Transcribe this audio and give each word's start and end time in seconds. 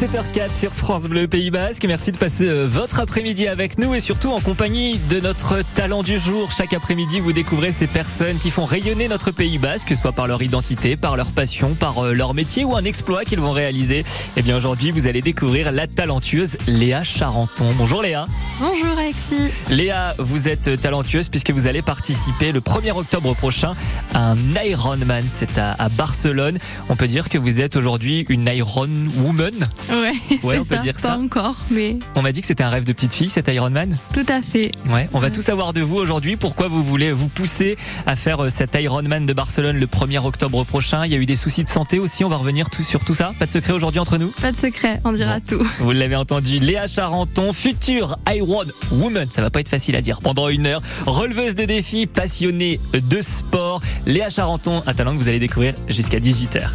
17h04 0.00 0.58
sur 0.58 0.72
France 0.72 1.02
Bleu 1.02 1.28
Pays 1.28 1.50
Basque. 1.50 1.84
Merci 1.86 2.10
de 2.10 2.16
passer 2.16 2.48
euh, 2.48 2.64
votre 2.66 3.00
après-midi 3.00 3.46
avec 3.46 3.76
nous 3.76 3.94
et 3.94 4.00
surtout 4.00 4.30
en 4.30 4.40
compagnie 4.40 4.96
de 5.10 5.20
notre 5.20 5.58
talent 5.74 6.02
du 6.02 6.18
jour. 6.18 6.50
Chaque 6.56 6.72
après-midi, 6.72 7.20
vous 7.20 7.34
découvrez 7.34 7.70
ces 7.70 7.86
personnes 7.86 8.38
qui 8.38 8.50
font 8.50 8.64
rayonner 8.64 9.08
notre 9.08 9.30
Pays 9.30 9.58
Basque, 9.58 9.88
que 9.88 9.94
ce 9.94 10.00
soit 10.00 10.12
par 10.12 10.26
leur 10.26 10.40
identité, 10.40 10.96
par 10.96 11.18
leur 11.18 11.26
passion, 11.26 11.74
par 11.74 12.02
euh, 12.02 12.14
leur 12.14 12.32
métier 12.32 12.64
ou 12.64 12.76
un 12.76 12.84
exploit 12.84 13.26
qu'ils 13.26 13.40
vont 13.40 13.52
réaliser. 13.52 13.98
Et 13.98 14.04
eh 14.38 14.42
bien 14.42 14.56
aujourd'hui, 14.56 14.90
vous 14.90 15.06
allez 15.06 15.20
découvrir 15.20 15.70
la 15.70 15.86
talentueuse 15.86 16.56
Léa 16.66 17.02
Charenton. 17.02 17.68
Bonjour 17.76 18.00
Léa. 18.00 18.24
Bonjour 18.58 18.96
Alexis. 18.98 19.50
Léa, 19.68 20.14
vous 20.18 20.48
êtes 20.48 20.80
talentueuse 20.80 21.28
puisque 21.28 21.50
vous 21.50 21.66
allez 21.66 21.82
participer 21.82 22.52
le 22.52 22.60
1er 22.60 22.92
octobre 22.92 23.34
prochain 23.34 23.74
à 24.14 24.30
un 24.30 24.36
Ironman. 24.64 25.26
C'est 25.28 25.58
à, 25.58 25.72
à 25.72 25.90
Barcelone. 25.90 26.56
On 26.88 26.96
peut 26.96 27.06
dire 27.06 27.28
que 27.28 27.36
vous 27.36 27.60
êtes 27.60 27.76
aujourd'hui 27.76 28.24
une 28.30 28.48
Iron 28.48 28.88
Woman? 29.18 29.68
Ouais, 30.00 30.12
Ouais, 30.42 30.58
on 30.58 30.62
c'est 30.62 30.68
peut 30.70 30.76
ça. 30.76 30.76
dire 30.78 30.92
Pas 30.94 31.00
ça. 31.00 31.18
encore, 31.18 31.56
mais 31.70 31.96
On 32.14 32.22
m'a 32.22 32.32
dit 32.32 32.40
que 32.40 32.46
c'était 32.46 32.62
un 32.62 32.68
rêve 32.68 32.84
de 32.84 32.92
petite 32.92 33.12
fille, 33.12 33.28
cet 33.28 33.48
Ironman. 33.48 33.96
tout 34.14 34.26
à 34.28 34.40
fait. 34.42 34.72
Ouais, 34.92 35.08
on 35.12 35.18
va 35.18 35.26
Ouais. 35.26 35.32
tout 35.32 35.42
savoir 35.42 35.72
de 35.72 35.80
vous 35.80 35.96
aujourd'hui. 35.96 36.36
Pourquoi 36.36 36.68
vous 36.68 36.82
voulez 36.82 37.12
vous 37.12 37.28
pousser 37.28 37.76
à 38.06 38.16
faire 38.16 38.44
euh, 38.44 38.50
cet 38.50 38.74
Ironman 38.80 39.26
de 39.26 39.32
Barcelone 39.32 39.76
le 39.78 39.86
1er 39.86 40.24
octobre 40.24 40.64
prochain? 40.64 41.04
Il 41.04 41.12
y 41.12 41.14
a 41.14 41.18
eu 41.18 41.26
des 41.26 41.36
soucis 41.36 41.64
de 41.64 41.68
santé 41.68 41.98
aussi. 41.98 42.24
On 42.24 42.28
va 42.28 42.36
revenir 42.36 42.70
tout, 42.70 42.82
sur 42.84 43.04
tout 43.04 43.14
ça. 43.14 43.32
Pas 43.38 43.46
de 43.46 43.50
secret 43.50 43.72
aujourd'hui 43.72 44.00
entre 44.00 44.16
nous? 44.18 44.28
Pas 44.40 44.52
de 44.52 44.56
secret, 44.56 45.00
on 45.04 45.12
dira 45.12 45.40
tout. 45.40 45.62
Vous 45.80 45.90
l'avez 45.92 46.16
entendu, 46.16 46.58
Léa 46.58 46.86
Charenton, 46.86 47.52
future 47.52 48.16
Iron 48.32 48.64
Woman. 48.92 49.28
Ça 49.30 49.42
va 49.42 49.50
pas 49.50 49.60
être 49.60 49.68
facile 49.68 49.96
à 49.96 50.00
dire 50.02 50.20
pendant 50.20 50.48
une 50.48 50.66
heure. 50.66 50.80
Releveuse 51.06 51.54
de 51.54 51.64
défis, 51.64 52.06
passionnée 52.06 52.80
de 52.92 53.20
sport. 53.20 53.80
Léa 54.06 54.30
Charenton, 54.30 54.82
un 54.86 54.94
talent 54.94 55.12
que 55.12 55.18
vous 55.18 55.28
allez 55.28 55.38
découvrir 55.40 55.74
jusqu'à 55.88 56.18
18h. 56.20 56.68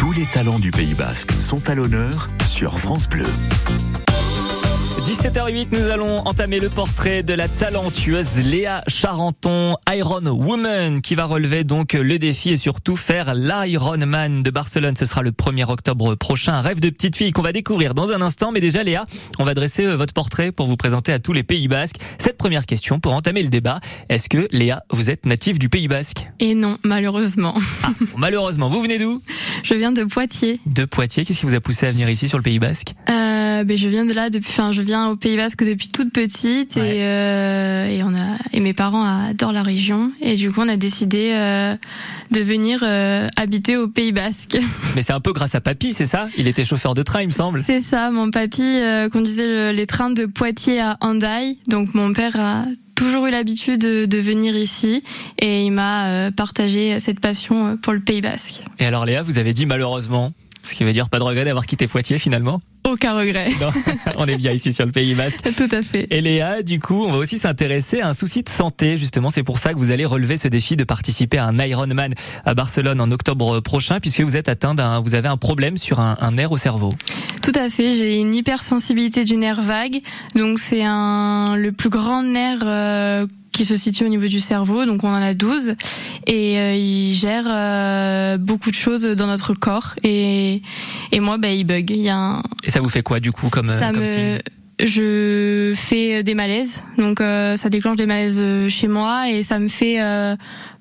Tous 0.00 0.12
les 0.12 0.24
talents 0.24 0.58
du 0.58 0.70
Pays 0.70 0.94
Basque 0.94 1.32
sont 1.38 1.68
à 1.68 1.74
l'honneur 1.74 2.30
sur 2.46 2.78
France 2.80 3.06
Bleu. 3.06 3.26
17h08, 5.04 5.68
nous 5.72 5.88
allons 5.88 6.18
entamer 6.26 6.58
le 6.60 6.68
portrait 6.68 7.22
de 7.22 7.32
la 7.34 7.48
talentueuse 7.48 8.36
Léa 8.36 8.84
Charenton, 8.86 9.76
Iron 9.92 10.24
Woman, 10.26 11.00
qui 11.00 11.14
va 11.14 11.24
relever 11.24 11.64
donc 11.64 11.94
le 11.94 12.18
défi 12.18 12.50
et 12.50 12.56
surtout 12.56 12.96
faire 12.96 13.34
l'Ironman 13.34 14.42
de 14.42 14.50
Barcelone. 14.50 14.94
Ce 14.96 15.06
sera 15.06 15.22
le 15.22 15.30
1er 15.32 15.68
octobre 15.70 16.14
prochain. 16.14 16.52
Un 16.54 16.60
rêve 16.60 16.80
de 16.80 16.90
petite 16.90 17.16
fille 17.16 17.32
qu'on 17.32 17.42
va 17.42 17.52
découvrir 17.52 17.94
dans 17.94 18.12
un 18.12 18.20
instant. 18.22 18.52
Mais 18.52 18.60
déjà, 18.60 18.82
Léa, 18.82 19.06
on 19.38 19.44
va 19.44 19.54
dresser 19.54 19.84
euh, 19.84 19.96
votre 19.96 20.12
portrait 20.14 20.52
pour 20.52 20.66
vous 20.66 20.76
présenter 20.76 21.12
à 21.12 21.18
tous 21.18 21.32
les 21.32 21.42
Pays 21.42 21.66
Basques. 21.66 21.96
Cette 22.18 22.36
première 22.38 22.66
question 22.66 23.00
pour 23.00 23.12
entamer 23.14 23.42
le 23.42 23.48
débat. 23.48 23.80
Est-ce 24.10 24.28
que 24.28 24.48
Léa, 24.52 24.82
vous 24.90 25.10
êtes 25.10 25.24
native 25.26 25.58
du 25.58 25.68
Pays 25.68 25.88
Basque? 25.88 26.30
Et 26.40 26.54
non, 26.54 26.76
malheureusement. 26.84 27.54
ah, 27.84 27.88
Malheureusement, 28.16 28.68
vous 28.68 28.80
venez 28.82 28.98
d'où? 28.98 29.22
Je 29.62 29.74
viens 29.74 29.92
de 29.92 30.04
Poitiers. 30.04 30.60
De 30.66 30.84
Poitiers. 30.84 31.24
Qu'est-ce 31.24 31.40
qui 31.40 31.46
vous 31.46 31.54
a 31.54 31.60
poussé 31.60 31.86
à 31.86 31.90
venir 31.90 32.08
ici 32.10 32.28
sur 32.28 32.38
le 32.38 32.42
Pays 32.42 32.58
Basque? 32.58 32.94
Euh, 33.08 33.64
ben, 33.64 33.76
je 33.76 33.88
viens 33.88 34.04
de 34.06 34.14
là 34.14 34.30
depuis, 34.30 34.48
enfin, 34.50 34.72
je 34.72 34.82
viens 34.82 35.08
au 35.08 35.16
Pays 35.16 35.36
Basque 35.36 35.64
depuis 35.64 35.88
toute 35.88 36.12
petite 36.12 36.76
Ouais. 36.76 36.96
et, 36.96 37.02
euh, 37.04 37.86
et 37.88 38.02
on 38.02 38.14
a, 38.14 38.36
et 38.52 38.60
mes 38.60 38.72
parents 38.72 39.04
adorent 39.04 39.52
la 39.52 39.62
région 39.62 40.12
et 40.20 40.34
du 40.34 40.50
coup 40.50 40.60
on 40.62 40.68
a 40.68 40.76
décidé 40.76 41.32
euh, 41.34 41.76
de 42.30 42.40
venir 42.40 42.80
euh, 42.82 43.26
habiter 43.36 43.76
au 43.76 43.88
Pays 43.88 44.12
Basque. 44.12 44.58
Mais 44.96 45.02
c'est 45.02 45.12
un 45.12 45.20
peu 45.20 45.32
grâce 45.32 45.54
à 45.54 45.60
Papy, 45.60 45.92
c'est 45.92 46.06
ça? 46.06 46.28
Il 46.38 46.48
était 46.48 46.64
chauffeur 46.64 46.94
de 46.94 47.02
train, 47.02 47.20
il 47.22 47.26
me 47.28 47.32
semble. 47.32 47.62
C'est 47.62 47.80
ça, 47.80 48.10
mon 48.10 48.30
papy 48.30 48.62
euh, 48.62 49.08
conduisait 49.08 49.46
le- 49.46 49.72
les 49.72 49.86
trains 49.86 50.10
de 50.10 50.26
Poitiers 50.26 50.80
à 50.80 50.96
Hendaye, 51.00 51.58
donc 51.68 51.94
mon 51.94 52.12
père 52.12 52.36
a 52.38 52.64
toujours 53.00 53.26
eu 53.26 53.30
l'habitude 53.30 53.80
de, 53.80 54.04
de 54.04 54.18
venir 54.18 54.54
ici 54.54 55.02
et 55.38 55.64
il 55.64 55.70
m'a 55.70 56.08
euh, 56.08 56.30
partagé 56.30 57.00
cette 57.00 57.18
passion 57.18 57.68
euh, 57.68 57.76
pour 57.76 57.94
le 57.94 58.00
Pays 58.00 58.20
Basque. 58.20 58.60
Et 58.78 58.84
alors 58.84 59.06
Léa, 59.06 59.22
vous 59.22 59.38
avez 59.38 59.54
dit 59.54 59.64
malheureusement, 59.64 60.34
ce 60.62 60.74
qui 60.74 60.84
veut 60.84 60.92
dire 60.92 61.08
pas 61.08 61.18
de 61.18 61.24
regret 61.24 61.44
d'avoir 61.44 61.66
quitté 61.66 61.86
Poitiers 61.86 62.18
finalement. 62.18 62.60
Aucun 62.88 63.14
regret. 63.14 63.50
Non, 63.60 63.70
on 64.16 64.26
est 64.26 64.36
bien 64.36 64.52
ici 64.52 64.72
sur 64.72 64.86
le 64.86 64.92
Pays 64.92 65.14
Basque. 65.14 65.40
Tout 65.56 65.68
à 65.70 65.82
fait. 65.82 66.06
Et 66.10 66.20
Léa, 66.20 66.62
du 66.62 66.80
coup, 66.80 67.04
on 67.04 67.12
va 67.12 67.18
aussi 67.18 67.38
s'intéresser 67.38 68.00
à 68.00 68.08
un 68.08 68.14
souci 68.14 68.42
de 68.42 68.48
santé. 68.48 68.96
Justement, 68.96 69.28
c'est 69.28 69.42
pour 69.42 69.58
ça 69.58 69.74
que 69.74 69.78
vous 69.78 69.90
allez 69.90 70.06
relever 70.06 70.36
ce 70.38 70.48
défi 70.48 70.76
de 70.76 70.84
participer 70.84 71.36
à 71.36 71.46
un 71.46 71.58
Ironman 71.58 72.14
à 72.44 72.54
Barcelone 72.54 73.00
en 73.00 73.10
octobre 73.10 73.60
prochain, 73.60 74.00
puisque 74.00 74.22
vous 74.22 74.36
êtes 74.36 74.48
atteint 74.48 74.74
d'un, 74.74 75.00
vous 75.00 75.14
avez 75.14 75.28
un 75.28 75.36
problème 75.36 75.76
sur 75.76 76.00
un, 76.00 76.16
un 76.20 76.32
nerf 76.32 76.52
au 76.52 76.56
cerveau. 76.56 76.88
Tout 77.42 77.52
à 77.54 77.68
fait, 77.68 77.94
j'ai 77.94 78.18
une 78.18 78.34
hypersensibilité 78.34 79.24
du 79.24 79.36
nerf 79.36 79.60
vague, 79.60 80.00
donc 80.34 80.58
c'est 80.58 80.84
un 80.84 81.56
le 81.56 81.72
plus 81.72 81.90
grand 81.90 82.22
nerf 82.22 82.60
euh, 82.64 83.26
qui 83.60 83.66
se 83.66 83.76
situe 83.76 84.06
au 84.06 84.08
niveau 84.08 84.26
du 84.26 84.40
cerveau, 84.40 84.86
donc 84.86 85.04
on 85.04 85.10
en 85.10 85.20
a 85.20 85.34
12 85.34 85.74
et 86.26 86.58
euh, 86.58 86.74
il 86.74 87.12
gère 87.12 87.44
euh, 87.46 88.38
beaucoup 88.38 88.70
de 88.70 88.74
choses 88.74 89.02
dans 89.02 89.26
notre 89.26 89.52
corps. 89.52 89.96
Et 90.02 90.62
et 91.12 91.20
moi 91.20 91.36
bah 91.36 91.50
il 91.50 91.64
bug, 91.64 91.90
il 91.90 92.00
y 92.00 92.08
a 92.08 92.16
un 92.16 92.42
Et 92.64 92.70
ça 92.70 92.80
vous 92.80 92.88
fait 92.88 93.02
quoi 93.02 93.20
du 93.20 93.32
coup 93.32 93.50
comme, 93.50 93.68
euh, 93.68 93.78
ça 93.78 93.90
comme 93.90 94.00
me 94.00 94.04
signe? 94.06 94.38
Je 94.82 95.74
fais 95.76 96.22
des 96.22 96.32
malaises, 96.32 96.82
donc 96.96 97.20
euh, 97.20 97.54
ça 97.56 97.68
déclenche 97.68 97.96
des 97.96 98.06
malaises 98.06 98.40
euh, 98.40 98.70
chez 98.70 98.88
moi. 98.88 99.28
Et 99.28 99.42
ça 99.42 99.58
me 99.58 99.68
fait 99.68 100.00
euh, 100.00 100.36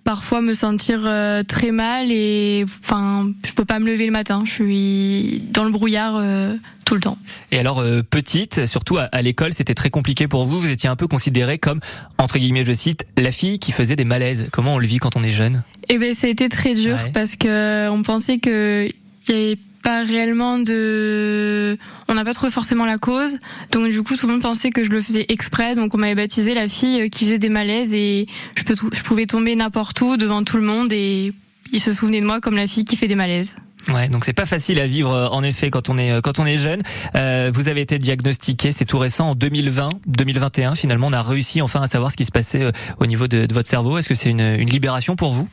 parfois 0.09 0.41
me 0.41 0.55
sentir 0.55 1.01
euh, 1.05 1.43
très 1.43 1.69
mal 1.69 2.11
et 2.11 2.65
enfin 2.83 3.31
je 3.45 3.53
peux 3.53 3.63
pas 3.63 3.77
me 3.77 3.85
lever 3.85 4.07
le 4.07 4.11
matin, 4.11 4.41
je 4.43 4.51
suis 4.51 5.37
dans 5.53 5.65
le 5.65 5.69
brouillard 5.69 6.15
euh, 6.17 6.55
tout 6.83 6.95
le 6.95 6.99
temps. 6.99 7.19
Et 7.51 7.59
alors, 7.59 7.77
euh, 7.77 8.01
petite, 8.01 8.65
surtout 8.65 8.97
à, 8.97 9.03
à 9.03 9.21
l'école, 9.21 9.53
c'était 9.53 9.75
très 9.75 9.91
compliqué 9.91 10.27
pour 10.27 10.45
vous. 10.45 10.59
Vous 10.59 10.71
étiez 10.71 10.89
un 10.89 10.95
peu 10.95 11.07
considérée 11.07 11.59
comme, 11.59 11.79
entre 12.17 12.39
guillemets, 12.39 12.65
je 12.65 12.73
cite, 12.73 13.05
la 13.17 13.29
fille 13.29 13.59
qui 13.59 13.71
faisait 13.71 13.95
des 13.95 14.03
malaises. 14.03 14.47
Comment 14.51 14.73
on 14.73 14.77
le 14.79 14.87
vit 14.87 14.97
quand 14.97 15.15
on 15.15 15.21
est 15.21 15.29
jeune? 15.29 15.61
Et 15.89 15.99
ben 15.99 16.15
ça 16.15 16.25
a 16.25 16.31
été 16.31 16.49
très 16.49 16.73
dur 16.73 16.95
Ouais. 16.95 17.11
parce 17.13 17.35
que 17.35 17.87
on 17.89 18.01
pensait 18.01 18.39
que 18.39 18.87
il 19.27 19.31
y 19.31 19.37
avait 19.37 19.57
pas 19.81 20.03
réellement 20.03 20.59
de 20.59 21.77
on 22.07 22.13
n'a 22.13 22.25
pas 22.25 22.33
trouvé 22.33 22.51
forcément 22.51 22.85
la 22.85 22.97
cause 22.97 23.39
donc 23.71 23.89
du 23.89 24.01
coup 24.03 24.15
tout 24.15 24.27
le 24.27 24.33
monde 24.33 24.41
pensait 24.41 24.69
que 24.69 24.83
je 24.83 24.89
le 24.89 25.01
faisais 25.01 25.25
exprès 25.29 25.75
donc 25.75 25.93
on 25.93 25.97
m'avait 25.97 26.15
baptisé 26.15 26.53
la 26.53 26.67
fille 26.67 27.01
euh, 27.01 27.09
qui 27.09 27.25
faisait 27.25 27.39
des 27.39 27.49
malaises 27.49 27.93
et 27.93 28.27
je 28.55 28.63
je 28.91 29.03
pouvais 29.03 29.25
tomber 29.25 29.55
n'importe 29.55 29.99
où 30.01 30.17
devant 30.17 30.43
tout 30.43 30.57
le 30.57 30.63
monde 30.63 30.91
et 30.93 31.33
ils 31.71 31.79
se 31.79 31.93
souvenaient 31.93 32.21
de 32.21 32.25
moi 32.25 32.41
comme 32.41 32.55
la 32.55 32.67
fille 32.67 32.85
qui 32.85 32.95
fait 32.95 33.07
des 33.07 33.15
malaises. 33.15 33.55
Ouais, 33.87 34.07
donc 34.07 34.25
c'est 34.25 34.33
pas 34.33 34.45
facile 34.45 34.79
à 34.79 34.87
vivre 34.87 35.11
euh, 35.11 35.27
en 35.29 35.41
effet 35.41 35.69
quand 35.69 35.89
on 35.89 35.97
est 35.97 36.11
euh, 36.11 36.21
quand 36.21 36.37
on 36.37 36.45
est 36.45 36.57
jeune. 36.57 36.81
Euh, 37.15 37.49
vous 37.53 37.69
avez 37.69 37.81
été 37.81 37.97
diagnostiqué, 37.97 38.71
c'est 38.71 38.85
tout 38.85 38.99
récent 38.99 39.29
en 39.29 39.35
2020, 39.35 39.89
2021. 40.05 40.75
Finalement, 40.75 41.07
on 41.07 41.13
a 41.13 41.21
réussi 41.21 41.61
enfin 41.61 41.81
à 41.81 41.87
savoir 41.87 42.11
ce 42.11 42.17
qui 42.17 42.25
se 42.25 42.31
passait 42.31 42.61
euh, 42.61 42.71
au 42.99 43.05
niveau 43.05 43.27
de, 43.27 43.47
votre 43.51 43.69
cerveau. 43.69 43.97
Est-ce 43.97 44.09
que 44.09 44.15
c'est 44.15 44.29
une, 44.29 44.41
une 44.41 44.69
libération 44.69 45.15
pour 45.15 45.31
vous? 45.31 45.47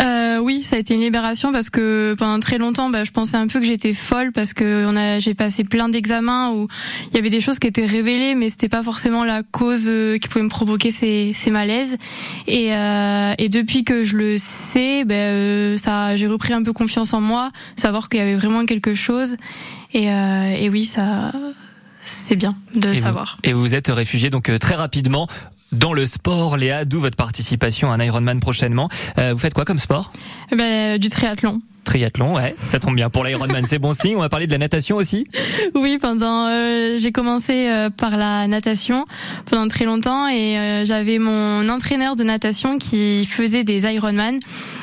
Euh, 0.00 0.38
oui, 0.38 0.62
ça 0.62 0.76
a 0.76 0.78
été 0.78 0.94
une 0.94 1.00
libération 1.00 1.50
parce 1.50 1.68
que 1.68 2.14
pendant 2.16 2.38
très 2.38 2.58
longtemps, 2.58 2.90
bah, 2.90 3.02
je 3.02 3.10
pensais 3.10 3.36
un 3.36 3.48
peu 3.48 3.58
que 3.58 3.66
j'étais 3.66 3.92
folle 3.92 4.30
parce 4.30 4.54
que 4.54 4.88
j'ai 5.18 5.34
passé 5.34 5.64
plein 5.64 5.88
d'examens 5.88 6.52
où 6.52 6.68
il 7.10 7.16
y 7.16 7.18
avait 7.18 7.28
des 7.28 7.40
choses 7.40 7.58
qui 7.58 7.66
étaient 7.66 7.86
révélées, 7.86 8.36
mais 8.36 8.50
c'était 8.50 8.68
pas 8.68 8.84
forcément 8.84 9.24
la 9.24 9.42
cause 9.42 9.90
qui 10.20 10.28
pouvait 10.28 10.44
me 10.44 10.48
provoquer 10.48 10.92
ces, 10.92 11.32
ces 11.34 11.50
malaises. 11.50 11.98
Et, 12.46 12.72
euh, 12.72 13.34
et 13.38 13.48
depuis 13.48 13.82
que 13.82 14.04
je 14.04 14.16
le 14.16 14.36
sais, 14.38 15.04
euh, 15.10 15.76
ça, 15.76 16.16
j'ai 16.16 16.26
repris 16.26 16.52
un 16.52 16.62
peu 16.62 16.72
confiance 16.72 17.12
en 17.12 17.20
moi, 17.20 17.50
savoir 17.76 18.08
qu'il 18.08 18.20
y 18.20 18.22
avait 18.22 18.36
vraiment 18.36 18.64
quelque 18.66 18.94
chose. 18.94 19.36
Et, 19.92 20.10
euh, 20.10 20.56
et 20.56 20.68
oui, 20.68 20.84
ça, 20.84 21.32
c'est 22.04 22.36
bien 22.36 22.56
de 22.74 22.88
le 22.88 22.94
savoir. 22.94 23.38
Vous, 23.42 23.50
et 23.50 23.52
vous 23.52 23.74
êtes 23.74 23.88
réfugié 23.88 24.30
donc 24.30 24.48
euh, 24.48 24.58
très 24.58 24.74
rapidement 24.74 25.28
dans 25.72 25.92
le 25.92 26.06
sport, 26.06 26.56
Léa, 26.56 26.84
d'où 26.84 27.00
votre 27.00 27.16
participation 27.16 27.92
à 27.92 27.94
un 27.94 28.00
Ironman 28.00 28.40
prochainement. 28.40 28.88
Euh, 29.18 29.32
vous 29.32 29.38
faites 29.38 29.54
quoi 29.54 29.64
comme 29.64 29.78
sport? 29.78 30.12
Ben, 30.56 30.98
du 30.98 31.08
triathlon. 31.08 31.62
Triathlon, 31.84 32.36
ouais, 32.36 32.54
ça 32.68 32.78
tombe 32.78 32.94
bien 32.94 33.10
pour 33.10 33.24
l'Ironman, 33.24 33.64
c'est 33.68 33.78
bon 33.78 33.92
signe. 33.92 34.16
On 34.16 34.20
va 34.20 34.28
parler 34.28 34.46
de 34.46 34.52
la 34.52 34.58
natation 34.58 34.96
aussi. 34.96 35.26
Oui, 35.74 35.98
pendant 36.00 36.46
euh, 36.46 36.98
j'ai 36.98 37.12
commencé 37.12 37.68
euh, 37.68 37.90
par 37.90 38.16
la 38.16 38.46
natation 38.46 39.06
pendant 39.46 39.68
très 39.68 39.84
longtemps 39.84 40.28
et 40.28 40.58
euh, 40.58 40.84
j'avais 40.84 41.18
mon 41.18 41.68
entraîneur 41.68 42.16
de 42.16 42.24
natation 42.24 42.78
qui 42.78 43.24
faisait 43.26 43.64
des 43.64 43.84
Ironman 43.92 44.38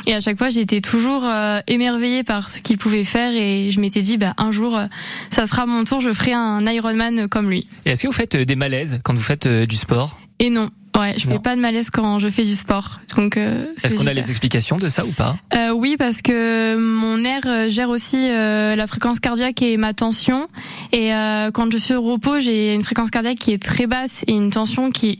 et 0.05 0.13
à 0.13 0.21
chaque 0.21 0.37
fois 0.37 0.49
j'étais 0.49 0.81
toujours 0.81 1.23
euh, 1.25 1.59
émerveillée 1.67 2.23
par 2.23 2.49
ce 2.49 2.61
qu'il 2.61 2.77
pouvait 2.77 3.03
faire 3.03 3.33
et 3.33 3.71
je 3.71 3.79
m'étais 3.79 4.01
dit 4.01 4.17
bah 4.17 4.33
un 4.37 4.51
jour 4.51 4.77
euh, 4.77 4.85
ça 5.29 5.45
sera 5.45 5.65
mon 5.65 5.83
tour, 5.83 6.01
je 6.01 6.11
ferai 6.13 6.33
un 6.33 6.65
Ironman 6.65 7.27
comme 7.27 7.49
lui. 7.49 7.67
Et 7.85 7.91
est-ce 7.91 8.03
que 8.03 8.07
vous 8.07 8.13
faites 8.13 8.35
euh, 8.35 8.45
des 8.45 8.55
malaises 8.55 8.99
quand 9.03 9.13
vous 9.13 9.19
faites 9.19 9.47
du 9.47 9.75
sport? 9.75 10.19
Et 10.39 10.49
non, 10.49 10.69
ouais, 10.97 11.13
je 11.17 11.27
Non. 11.27 11.33
fais 11.33 11.39
pas 11.39 11.55
de 11.55 11.61
malaise 11.61 11.89
quand 11.89 12.19
je 12.19 12.27
fais 12.29 12.43
du 12.43 12.55
sport. 12.55 12.99
Donc 13.15 13.37
euh, 13.37 13.65
c'est 13.77 13.87
Est-ce 13.87 13.95
qu'on 13.95 14.07
a 14.07 14.13
les 14.13 14.29
explications 14.29 14.77
de 14.77 14.89
ça 14.89 15.05
ou 15.05 15.11
pas? 15.11 15.35
Euh, 15.55 15.71
oui, 15.71 15.95
parce 15.97 16.21
que 16.21 16.75
mon 16.77 17.17
nerf 17.17 17.41
euh, 17.45 17.69
gère 17.69 17.89
aussi 17.89 18.17
euh, 18.29 18.75
la 18.75 18.87
fréquence 18.87 19.19
cardiaque 19.19 19.61
et 19.61 19.77
ma 19.77 19.93
tension. 19.93 20.47
Et 20.91 21.13
euh, 21.13 21.51
quand 21.51 21.71
je 21.71 21.77
suis 21.77 21.93
au 21.95 22.01
repos, 22.01 22.39
j'ai 22.39 22.73
une 22.73 22.83
fréquence 22.83 23.09
cardiaque 23.11 23.37
qui 23.37 23.51
est 23.53 23.61
très 23.61 23.87
basse 23.87 24.23
et 24.27 24.33
une 24.33 24.49
tension 24.51 24.91
qui 24.91 25.09
est 25.09 25.19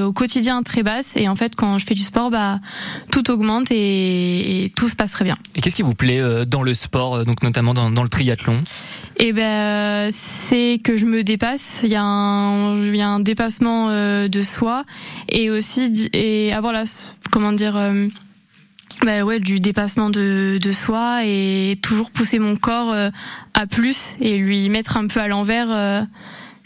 au 0.00 0.12
quotidien 0.12 0.62
très 0.62 0.82
basse. 0.82 1.16
Et 1.16 1.28
en 1.28 1.36
fait, 1.36 1.54
quand 1.54 1.78
je 1.78 1.86
fais 1.86 1.94
du 1.94 2.02
sport, 2.02 2.30
bah 2.30 2.58
tout 3.12 3.30
augmente 3.30 3.70
et, 3.70 4.64
et 4.64 4.70
tout 4.70 4.88
se 4.88 4.96
passe 4.96 5.12
très 5.12 5.24
bien. 5.24 5.36
Et 5.54 5.60
qu'est-ce 5.60 5.76
qui 5.76 5.82
vous 5.82 5.94
plaît 5.94 6.20
euh, 6.20 6.44
dans 6.44 6.62
le 6.62 6.74
sport, 6.74 7.16
euh, 7.16 7.24
donc 7.24 7.42
notamment 7.42 7.74
dans, 7.74 7.90
dans 7.90 8.02
le 8.02 8.08
triathlon? 8.08 8.62
Et 9.18 9.32
ben 9.32 9.42
euh, 9.42 10.10
c'est 10.12 10.80
que 10.82 10.96
je 10.96 11.06
me 11.06 11.22
dépasse. 11.22 11.80
Il 11.84 11.90
y 11.90 11.96
a 11.96 12.02
un, 12.02 12.76
il 12.76 12.96
y 12.96 13.02
a 13.02 13.08
un 13.08 13.20
dépassement 13.20 13.88
euh, 13.90 14.28
de 14.28 14.42
soi 14.42 14.84
et 15.28 15.50
aussi 15.50 15.92
et 16.12 16.52
avoir 16.52 16.72
la 16.72 16.84
comment 17.30 17.52
dire. 17.52 17.76
euh, 17.76 18.08
bah 19.04 19.22
ouais, 19.22 19.38
du 19.38 19.60
dépassement 19.60 20.08
de, 20.08 20.58
de 20.62 20.72
soi 20.72 21.26
et 21.26 21.76
toujours 21.82 22.10
pousser 22.10 22.38
mon 22.38 22.56
corps 22.56 22.94
à 23.52 23.66
plus 23.66 24.16
et 24.20 24.38
lui 24.38 24.68
mettre 24.70 24.96
un 24.96 25.08
peu 25.08 25.20
à 25.20 25.28
l'envers 25.28 25.66
euh, 25.70 26.02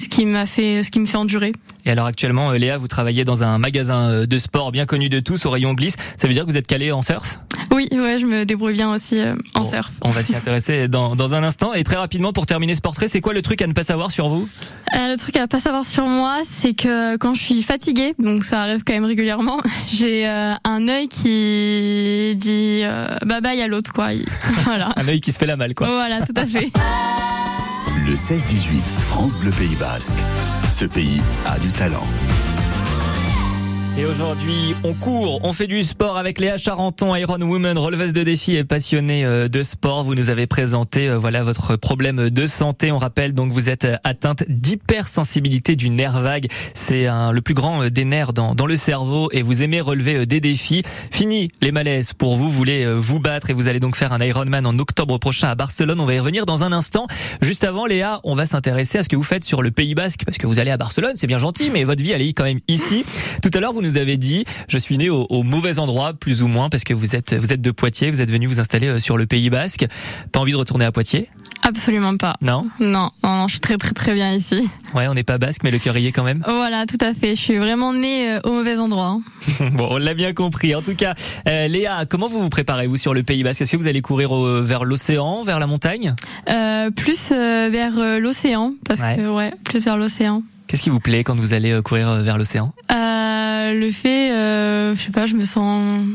ce 0.00 0.08
qui 0.08 0.24
m'a 0.26 0.46
fait 0.46 0.82
ce 0.82 0.90
qui 0.90 1.00
me 1.00 1.06
fait 1.06 1.16
endurer. 1.16 1.52
Et 1.84 1.90
alors 1.90 2.06
actuellement, 2.06 2.50
euh, 2.50 2.58
Léa, 2.58 2.76
vous 2.78 2.88
travaillez 2.88 3.24
dans 3.24 3.44
un 3.44 3.58
magasin 3.58 4.26
de 4.26 4.38
sport 4.38 4.72
bien 4.72 4.86
connu 4.86 5.08
de 5.08 5.20
tous 5.20 5.46
au 5.46 5.50
rayon 5.50 5.74
glisse. 5.74 5.96
Ça 6.16 6.26
veut 6.28 6.34
dire 6.34 6.44
que 6.44 6.50
vous 6.50 6.56
êtes 6.56 6.66
calé 6.66 6.92
en 6.92 7.02
surf? 7.02 7.38
Oui, 7.70 7.88
ouais, 7.92 8.18
je 8.18 8.26
me 8.26 8.44
débrouille 8.44 8.72
bien 8.74 8.92
aussi 8.92 9.20
en 9.54 9.64
surf. 9.64 9.90
On 10.02 10.10
va 10.10 10.22
s'y 10.22 10.34
intéresser 10.36 10.88
dans, 10.88 11.16
dans 11.16 11.34
un 11.34 11.42
instant. 11.42 11.74
Et 11.74 11.84
très 11.84 11.96
rapidement, 11.96 12.32
pour 12.32 12.46
terminer 12.46 12.74
ce 12.74 12.80
portrait, 12.80 13.08
c'est 13.08 13.20
quoi 13.20 13.32
le 13.32 13.42
truc 13.42 13.60
à 13.62 13.66
ne 13.66 13.72
pas 13.72 13.82
savoir 13.82 14.10
sur 14.10 14.28
vous? 14.28 14.48
Euh, 14.94 15.12
Le 15.12 15.16
truc 15.18 15.36
à 15.36 15.42
ne 15.42 15.46
pas 15.46 15.60
savoir 15.60 15.84
sur 15.84 16.06
moi, 16.06 16.40
c'est 16.44 16.74
que 16.74 17.16
quand 17.16 17.34
je 17.34 17.42
suis 17.42 17.62
fatiguée, 17.62 18.14
donc 18.18 18.44
ça 18.44 18.62
arrive 18.62 18.84
quand 18.84 18.94
même 18.94 19.04
régulièrement, 19.04 19.60
j'ai 19.88 20.26
euh, 20.28 20.54
un 20.64 20.88
œil 20.88 21.08
qui 21.08 22.34
dit 22.36 22.82
euh, 22.84 23.16
bye 23.26 23.40
bye 23.40 23.60
à 23.60 23.66
l'autre, 23.68 23.92
quoi. 23.92 24.08
voilà. 24.64 24.90
un 24.96 25.08
œil 25.08 25.20
qui 25.20 25.32
se 25.32 25.38
fait 25.38 25.46
la 25.46 25.56
malle, 25.56 25.74
quoi. 25.74 25.88
Voilà, 25.88 26.22
tout 26.22 26.34
à 26.36 26.46
fait. 26.46 26.70
Le 28.08 28.14
16-18, 28.14 28.87
France 29.00 29.37
Bleu 29.37 29.50
Pays 29.50 29.76
Basque. 29.76 30.14
Ce 30.70 30.87
pays 30.87 31.20
a 31.44 31.58
du 31.58 31.70
talent. 31.70 32.06
Et 33.98 34.06
aujourd'hui, 34.06 34.76
on 34.84 34.94
court, 34.94 35.40
on 35.42 35.52
fait 35.52 35.66
du 35.66 35.82
sport 35.82 36.18
avec 36.18 36.38
Léa 36.38 36.56
Charenton, 36.56 37.16
Iron 37.16 37.40
Woman, 37.40 37.76
releveuse 37.76 38.12
de 38.12 38.22
défis 38.22 38.54
et 38.54 38.62
passionnée 38.62 39.24
euh, 39.24 39.48
de 39.48 39.64
sport. 39.64 40.04
Vous 40.04 40.14
nous 40.14 40.30
avez 40.30 40.46
présenté 40.46 41.08
euh, 41.08 41.18
voilà 41.18 41.42
votre 41.42 41.74
problème 41.74 42.30
de 42.30 42.46
santé. 42.46 42.92
On 42.92 42.98
rappelle 42.98 43.32
donc 43.32 43.50
vous 43.50 43.68
êtes 43.68 43.88
atteinte 44.04 44.44
d'hypersensibilité 44.48 45.74
du 45.74 45.90
nerf 45.90 46.22
vague. 46.22 46.46
C'est 46.74 47.06
le 47.06 47.40
plus 47.40 47.54
grand 47.54 47.82
euh, 47.82 47.90
des 47.90 48.04
nerfs 48.04 48.32
dans, 48.32 48.54
dans 48.54 48.66
le 48.66 48.76
cerveau 48.76 49.30
et 49.32 49.42
vous 49.42 49.64
aimez 49.64 49.80
relever 49.80 50.26
des 50.26 50.38
défis. 50.38 50.84
Fini 51.10 51.48
les 51.60 51.72
malaises 51.72 52.12
pour 52.12 52.36
vous. 52.36 52.48
Vous 52.48 52.56
voulez 52.56 52.86
vous 53.00 53.18
battre 53.18 53.50
et 53.50 53.52
vous 53.52 53.66
allez 53.66 53.80
donc 53.80 53.96
faire 53.96 54.12
un 54.12 54.20
Ironman 54.20 54.64
en 54.64 54.78
octobre 54.78 55.18
prochain 55.18 55.48
à 55.48 55.56
Barcelone. 55.56 56.00
On 56.00 56.06
va 56.06 56.14
y 56.14 56.20
revenir 56.20 56.46
dans 56.46 56.62
un 56.62 56.70
instant. 56.70 57.08
Juste 57.42 57.64
avant, 57.64 57.84
Léa, 57.84 58.20
on 58.22 58.36
va 58.36 58.46
s'intéresser 58.46 58.98
à 58.98 59.02
ce 59.02 59.08
que 59.08 59.16
vous 59.16 59.24
faites 59.24 59.42
sur 59.42 59.60
le 59.60 59.72
Pays 59.72 59.96
Basque 59.96 60.20
parce 60.24 60.38
que 60.38 60.46
vous 60.46 60.60
allez 60.60 60.70
à 60.70 60.76
Barcelone, 60.76 61.14
c'est 61.16 61.26
bien 61.26 61.38
gentil, 61.38 61.70
mais 61.72 61.82
votre 61.82 62.00
vie 62.00 62.12
elle 62.12 62.22
est 62.22 62.32
quand 62.32 62.44
même 62.44 62.60
ici. 62.68 63.04
Tout 63.42 63.50
à 63.54 63.58
l'heure, 63.58 63.72
vous 63.72 63.82
nous 63.82 63.88
avez 63.96 64.17
dit, 64.17 64.44
je 64.69 64.79
suis 64.79 64.99
né 64.99 65.11
au, 65.11 65.43
mauvais 65.43 65.79
endroit, 65.79 66.12
plus 66.12 66.43
ou 66.43 66.49
moins, 66.49 66.69
parce 66.69 66.85
que 66.85 66.94
vous 66.94 67.17
êtes, 67.17 67.35
vous 67.35 67.52
êtes 67.52 67.61
de 67.61 67.70
Poitiers, 67.70 68.11
vous 68.11 68.20
êtes 68.20 68.31
venu 68.31 68.46
vous 68.46 68.61
installer 68.61 68.88
euh, 68.88 68.99
sur 68.99 69.17
le 69.17 69.26
Pays 69.26 69.50
Basque. 69.50 69.87
Pas 70.32 70.40
envie 70.40 70.52
de 70.52 70.56
retourner 70.56 70.85
à 70.85 70.93
Poitiers? 70.93 71.29
Absolument 71.62 72.17
pas. 72.17 72.37
Non? 72.40 72.67
Non, 72.81 73.11
non, 73.23 73.46
je 73.46 73.52
suis 73.52 73.61
très 73.61 73.76
très 73.76 73.93
très 73.93 74.14
bien 74.14 74.32
ici. 74.32 74.69
Ouais, 74.94 75.06
on 75.06 75.14
n'est 75.14 75.23
pas 75.23 75.37
basque, 75.37 75.62
mais 75.64 75.70
le 75.70 75.79
cœur 75.79 75.99
y 75.99 76.06
est 76.06 76.12
quand 76.12 76.25
même. 76.25 76.43
Voilà, 76.46 76.87
tout 76.87 76.96
à 77.00 77.12
fait. 77.12 77.35
Je 77.35 77.40
suis 77.40 77.58
vraiment 77.58 77.93
né 77.93 78.31
euh, 78.31 78.40
au 78.44 78.52
mauvais 78.52 78.79
endroit. 78.79 79.06
Hein. 79.06 79.23
bon, 79.73 79.88
on 79.90 79.99
l'a 79.99 80.14
bien 80.14 80.32
compris. 80.32 80.75
En 80.75 80.82
tout 80.82 80.94
cas, 80.94 81.14
euh, 81.46 81.69
Léa, 81.69 82.06
comment 82.06 82.29
vous 82.29 82.40
vous 82.40 82.49
préparez 82.49 82.87
vous 82.87 82.96
sur 82.96 83.12
le 83.12 83.23
Pays 83.23 83.43
Basque? 83.43 83.61
Est-ce 83.61 83.73
que 83.73 83.76
vous 83.76 83.87
allez 83.87 84.00
courir 84.00 84.35
vers 84.62 84.85
l'océan, 84.85 85.44
vers 85.44 85.58
la 85.58 85.67
montagne? 85.67 86.14
Plus 86.96 87.32
vers 87.32 88.19
l'océan, 88.20 88.73
parce 88.87 89.02
que 89.02 89.29
ouais, 89.29 89.52
plus 89.64 89.85
vers 89.85 89.99
l'océan. 89.99 90.43
Qu'est-ce 90.69 90.82
qui 90.82 90.90
vous 90.90 91.00
plaît 91.00 91.25
quand 91.25 91.37
vous 91.37 91.55
allez 91.55 91.81
courir 91.82 92.14
vers 92.17 92.38
l'océan? 92.38 92.73
Le 93.72 93.90
fait, 93.90 94.32
euh, 94.32 94.94
je 94.94 95.02
sais 95.02 95.10
pas, 95.10 95.26
je 95.26 95.34
me 95.34 95.44
sens. 95.44 96.06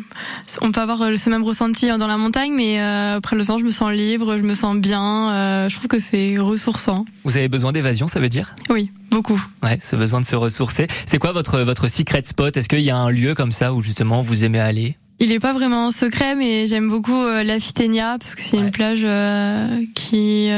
On 0.61 0.71
peut 0.71 0.81
avoir 0.81 0.99
ce 1.17 1.29
même 1.29 1.43
ressenti 1.43 1.87
dans 1.87 2.07
la 2.07 2.17
montagne, 2.17 2.53
mais 2.53 2.79
euh, 2.79 3.17
après 3.17 3.35
le 3.35 3.43
sang, 3.43 3.57
je 3.57 3.63
me 3.63 3.71
sens 3.71 3.91
libre, 3.91 4.37
je 4.37 4.43
me 4.43 4.53
sens 4.53 4.77
bien. 4.77 5.31
Euh, 5.31 5.69
je 5.69 5.75
trouve 5.75 5.87
que 5.87 5.99
c'est 5.99 6.37
ressourçant. 6.37 7.05
Vous 7.23 7.37
avez 7.37 7.47
besoin 7.47 7.71
d'évasion, 7.71 8.07
ça 8.07 8.19
veut 8.19 8.29
dire? 8.29 8.55
Oui, 8.69 8.91
beaucoup. 9.11 9.41
Ouais, 9.61 9.79
ce 9.81 9.95
besoin 9.95 10.21
de 10.21 10.25
se 10.25 10.35
ressourcer. 10.35 10.87
C'est 11.05 11.17
quoi 11.17 11.31
votre 11.31 11.59
votre 11.59 11.87
secret 11.87 12.21
spot? 12.23 12.55
Est-ce 12.55 12.69
qu'il 12.69 12.81
y 12.81 12.91
a 12.91 12.97
un 12.97 13.09
lieu 13.09 13.33
comme 13.35 13.51
ça 13.51 13.73
où 13.73 13.81
justement 13.81 14.21
vous 14.21 14.43
aimez 14.43 14.59
aller? 14.59 14.97
Il 15.19 15.31
est 15.31 15.39
pas 15.39 15.53
vraiment 15.53 15.91
secret, 15.91 16.35
mais 16.35 16.67
j'aime 16.67 16.89
beaucoup 16.89 17.23
la 17.25 17.59
Fitenia 17.59 18.17
parce 18.19 18.35
que 18.35 18.41
c'est 18.41 18.57
une 18.57 18.71
plage 18.71 19.07
qui 19.93 20.49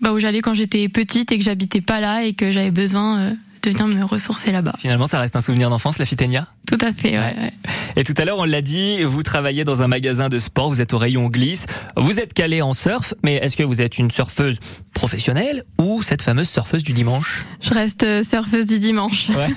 bah, 0.00 0.12
où 0.12 0.18
j'allais 0.18 0.40
quand 0.40 0.54
j'étais 0.54 0.88
petite 0.88 1.32
et 1.32 1.38
que 1.38 1.44
j'habitais 1.44 1.80
pas 1.80 2.00
là 2.00 2.24
et 2.24 2.32
que 2.32 2.50
j'avais 2.50 2.70
besoin 2.70 3.34
de 3.72 3.78
venir 3.78 3.86
me 3.86 4.04
ressourcer 4.04 4.52
là-bas. 4.52 4.74
Finalement, 4.78 5.06
ça 5.06 5.18
reste 5.18 5.36
un 5.36 5.40
souvenir 5.40 5.70
d'enfance, 5.70 5.98
la 5.98 6.04
Fitenia? 6.04 6.46
Tout 6.66 6.78
à 6.80 6.92
fait, 6.92 7.18
ouais. 7.18 7.52
Et 7.96 8.04
tout 8.04 8.14
à 8.16 8.24
l'heure, 8.24 8.38
on 8.38 8.44
l'a 8.44 8.62
dit, 8.62 9.02
vous 9.04 9.22
travaillez 9.22 9.64
dans 9.64 9.82
un 9.82 9.88
magasin 9.88 10.28
de 10.28 10.38
sport, 10.38 10.68
vous 10.68 10.80
êtes 10.80 10.92
au 10.94 10.98
rayon 10.98 11.28
glisse, 11.28 11.66
vous 11.96 12.18
êtes 12.18 12.32
calé 12.32 12.62
en 12.62 12.72
surf, 12.72 13.14
mais 13.22 13.34
est-ce 13.36 13.56
que 13.56 13.62
vous 13.62 13.82
êtes 13.82 13.98
une 13.98 14.10
surfeuse 14.10 14.58
professionnelle 14.94 15.64
ou 15.78 16.02
cette 16.02 16.22
fameuse 16.22 16.48
surfeuse 16.48 16.82
du 16.82 16.92
dimanche? 16.92 17.44
Je 17.60 17.72
reste 17.72 18.02
euh, 18.02 18.22
surfeuse 18.22 18.66
du 18.66 18.78
dimanche. 18.78 19.28
Ouais. 19.28 19.48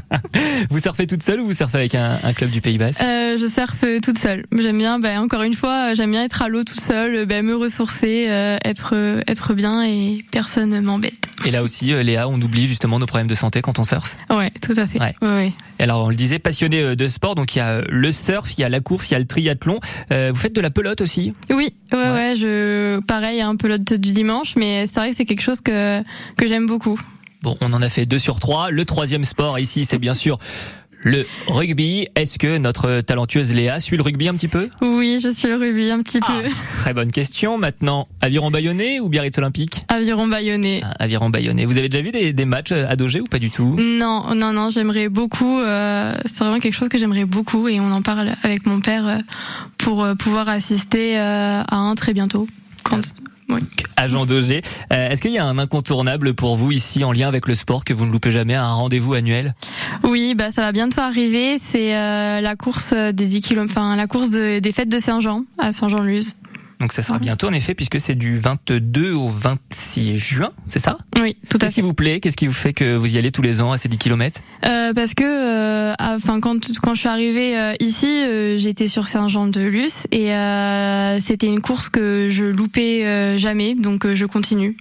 vous 0.70 0.78
surfez 0.78 1.06
toute 1.06 1.22
seule 1.22 1.40
ou 1.40 1.46
vous 1.46 1.52
surfez 1.52 1.78
avec 1.78 1.94
un, 1.94 2.32
club 2.34 2.50
du 2.50 2.60
Pays 2.60 2.78
Basque? 2.78 3.02
Euh, 3.02 3.38
Je 3.38 3.46
surfe 3.46 3.84
toute 4.02 4.18
seule. 4.18 4.44
J'aime 4.58 4.78
bien, 4.78 4.98
bah, 4.98 5.20
encore 5.20 5.42
une 5.42 5.54
fois, 5.54 5.94
j'aime 5.94 6.10
bien 6.10 6.24
être 6.24 6.42
à 6.42 6.48
l'eau 6.48 6.64
toute 6.64 6.80
seule, 6.80 7.26
bah, 7.26 7.42
me 7.42 7.56
ressourcer, 7.56 8.26
euh, 8.28 8.58
être, 8.64 8.94
être 9.26 9.54
bien 9.54 9.82
et 9.82 10.24
personne 10.30 10.70
ne 10.70 10.80
m'embête. 10.80 11.28
Et 11.46 11.50
là 11.50 11.62
aussi, 11.62 11.86
Léa, 11.86 12.28
on 12.28 12.40
oublie 12.40 12.66
justement 12.66 12.98
nos 12.98 13.06
problèmes 13.06 13.26
de 13.26 13.34
santé 13.40 13.62
quand 13.62 13.78
on 13.78 13.84
surfe 13.84 14.16
Ouais, 14.30 14.50
tout 14.62 14.74
à 14.76 14.86
fait. 14.86 15.00
Ouais. 15.00 15.52
Alors, 15.78 16.04
on 16.04 16.08
le 16.10 16.16
disait, 16.16 16.38
passionné 16.38 16.94
de 16.94 17.06
sport, 17.08 17.34
donc 17.34 17.54
il 17.54 17.58
y 17.58 17.62
a 17.62 17.80
le 17.80 18.10
surf, 18.10 18.52
il 18.56 18.60
y 18.60 18.64
a 18.64 18.68
la 18.68 18.80
course, 18.80 19.08
il 19.10 19.12
y 19.12 19.14
a 19.16 19.18
le 19.18 19.26
triathlon. 19.26 19.80
vous 20.10 20.36
faites 20.36 20.54
de 20.54 20.60
la 20.60 20.70
pelote 20.70 21.00
aussi? 21.00 21.32
Oui, 21.50 21.74
ouais, 21.92 21.98
ouais, 21.98 22.34
je, 22.36 23.00
pareil, 23.00 23.40
un 23.40 23.56
pelote 23.56 23.94
du 23.94 24.12
dimanche, 24.12 24.54
mais 24.56 24.86
c'est 24.86 25.00
vrai 25.00 25.10
que 25.10 25.16
c'est 25.16 25.24
quelque 25.24 25.42
chose 25.42 25.60
que, 25.60 26.02
que 26.36 26.46
j'aime 26.46 26.66
beaucoup. 26.66 27.00
Bon, 27.42 27.56
on 27.62 27.72
en 27.72 27.80
a 27.80 27.88
fait 27.88 28.04
deux 28.04 28.18
sur 28.18 28.38
trois. 28.38 28.70
Le 28.70 28.84
troisième 28.84 29.24
sport 29.24 29.58
ici, 29.58 29.86
c'est 29.86 29.98
bien 29.98 30.12
sûr 30.12 30.38
le 31.02 31.26
rugby. 31.46 32.08
Est-ce 32.14 32.38
que 32.38 32.58
notre 32.58 33.00
talentueuse 33.00 33.52
Léa 33.52 33.80
suit 33.80 33.96
le 33.96 34.02
rugby 34.02 34.28
un 34.28 34.34
petit 34.34 34.48
peu? 34.48 34.68
Oui, 34.82 35.20
je 35.22 35.28
suis 35.30 35.48
le 35.48 35.56
rugby 35.56 35.90
un 35.90 36.02
petit 36.02 36.20
ah, 36.22 36.40
peu. 36.42 36.48
Très 36.80 36.92
bonne 36.92 37.10
question. 37.10 37.58
Maintenant, 37.58 38.08
Aviron 38.20 38.50
Bayonnais 38.50 39.00
ou 39.00 39.08
Biarritz 39.08 39.36
Olympique? 39.38 39.80
Aviron 39.88 40.26
Bayonnais. 40.26 40.80
Ah, 40.84 40.94
Aviron 40.98 41.30
Bayonnais. 41.30 41.64
Vous 41.64 41.78
avez 41.78 41.88
déjà 41.88 42.02
vu 42.02 42.10
des, 42.10 42.32
des 42.32 42.44
matchs 42.44 42.72
à 42.72 42.96
Dogé 42.96 43.20
ou 43.20 43.24
pas 43.24 43.38
du 43.38 43.50
tout? 43.50 43.76
Non, 43.78 44.34
non, 44.34 44.52
non. 44.52 44.70
J'aimerais 44.70 45.08
beaucoup. 45.08 45.60
Euh, 45.60 46.14
c'est 46.24 46.38
vraiment 46.38 46.58
quelque 46.58 46.74
chose 46.74 46.88
que 46.88 46.98
j'aimerais 46.98 47.24
beaucoup 47.24 47.68
et 47.68 47.80
on 47.80 47.92
en 47.92 48.02
parle 48.02 48.34
avec 48.42 48.66
mon 48.66 48.80
père 48.80 49.06
euh, 49.06 49.18
pour 49.78 50.02
euh, 50.02 50.14
pouvoir 50.14 50.48
assister 50.48 51.16
à 51.18 51.64
un 51.70 51.94
très 51.94 52.12
bientôt. 52.12 52.46
Quand, 52.84 53.00
oui. 53.50 53.60
Agent 53.96 54.26
Dogé. 54.26 54.62
Euh, 54.92 55.10
est-ce 55.10 55.20
qu'il 55.20 55.32
y 55.32 55.38
a 55.38 55.44
un 55.44 55.58
incontournable 55.58 56.34
pour 56.34 56.56
vous 56.56 56.72
ici 56.72 57.04
en 57.04 57.12
lien 57.12 57.28
avec 57.28 57.46
le 57.46 57.54
sport 57.54 57.84
que 57.84 57.92
vous 57.92 58.06
ne 58.06 58.12
loupez 58.12 58.30
jamais, 58.30 58.54
un 58.54 58.72
rendez-vous 58.72 59.14
annuel? 59.14 59.54
Oui, 60.04 60.34
bah 60.34 60.50
ça 60.50 60.62
va 60.62 60.72
bientôt 60.72 61.00
arriver. 61.00 61.58
C'est 61.58 61.96
euh, 61.96 62.40
la 62.40 62.56
course 62.56 62.94
des 62.94 63.26
10 63.26 63.40
km, 63.42 63.70
enfin 63.70 63.96
la 63.96 64.06
course 64.06 64.30
des 64.30 64.72
fêtes 64.72 64.88
de 64.88 64.98
Saint-Jean 64.98 65.44
à 65.58 65.72
Saint-Jean-Luz. 65.72 66.34
Donc 66.80 66.92
ça 66.92 67.02
sera 67.02 67.18
bientôt 67.18 67.48
en 67.48 67.52
effet 67.52 67.74
puisque 67.74 68.00
c'est 68.00 68.14
du 68.14 68.36
22 68.36 69.12
au 69.12 69.28
26 69.28 70.16
juin, 70.16 70.50
c'est 70.66 70.78
ça? 70.78 70.96
Oui, 71.20 71.36
tout 71.48 71.58
à 71.58 71.60
fait. 71.60 71.66
Qu'est-ce 71.66 71.74
qui 71.74 71.80
vous 71.82 71.92
plaît? 71.94 72.20
Qu'est-ce 72.20 72.36
qui 72.38 72.46
vous 72.46 72.54
fait 72.54 72.72
que 72.72 72.96
vous 72.96 73.14
y 73.14 73.18
allez 73.18 73.30
tous 73.30 73.42
les 73.42 73.60
ans 73.60 73.72
à 73.72 73.76
ces 73.76 73.88
10 73.88 73.98
km 73.98 74.40
euh, 74.66 74.94
Parce 74.94 75.12
que 75.12 75.22
euh, 75.24 75.94
enfin 75.98 76.40
quand 76.40 76.70
quand 76.82 76.94
je 76.94 77.00
suis 77.00 77.08
arrivée 77.08 77.58
euh, 77.58 77.74
ici, 77.80 78.06
euh, 78.08 78.56
j'étais 78.56 78.88
sur 78.88 79.06
Saint-Jean-de-Luz 79.06 80.06
et 80.10 80.34
euh, 80.34 81.20
c'était 81.20 81.48
une 81.48 81.60
course 81.60 81.90
que 81.90 82.28
je 82.30 82.44
loupais 82.44 83.36
jamais 83.38 83.74
donc 83.74 84.12
je 84.14 84.24
continue 84.24 84.76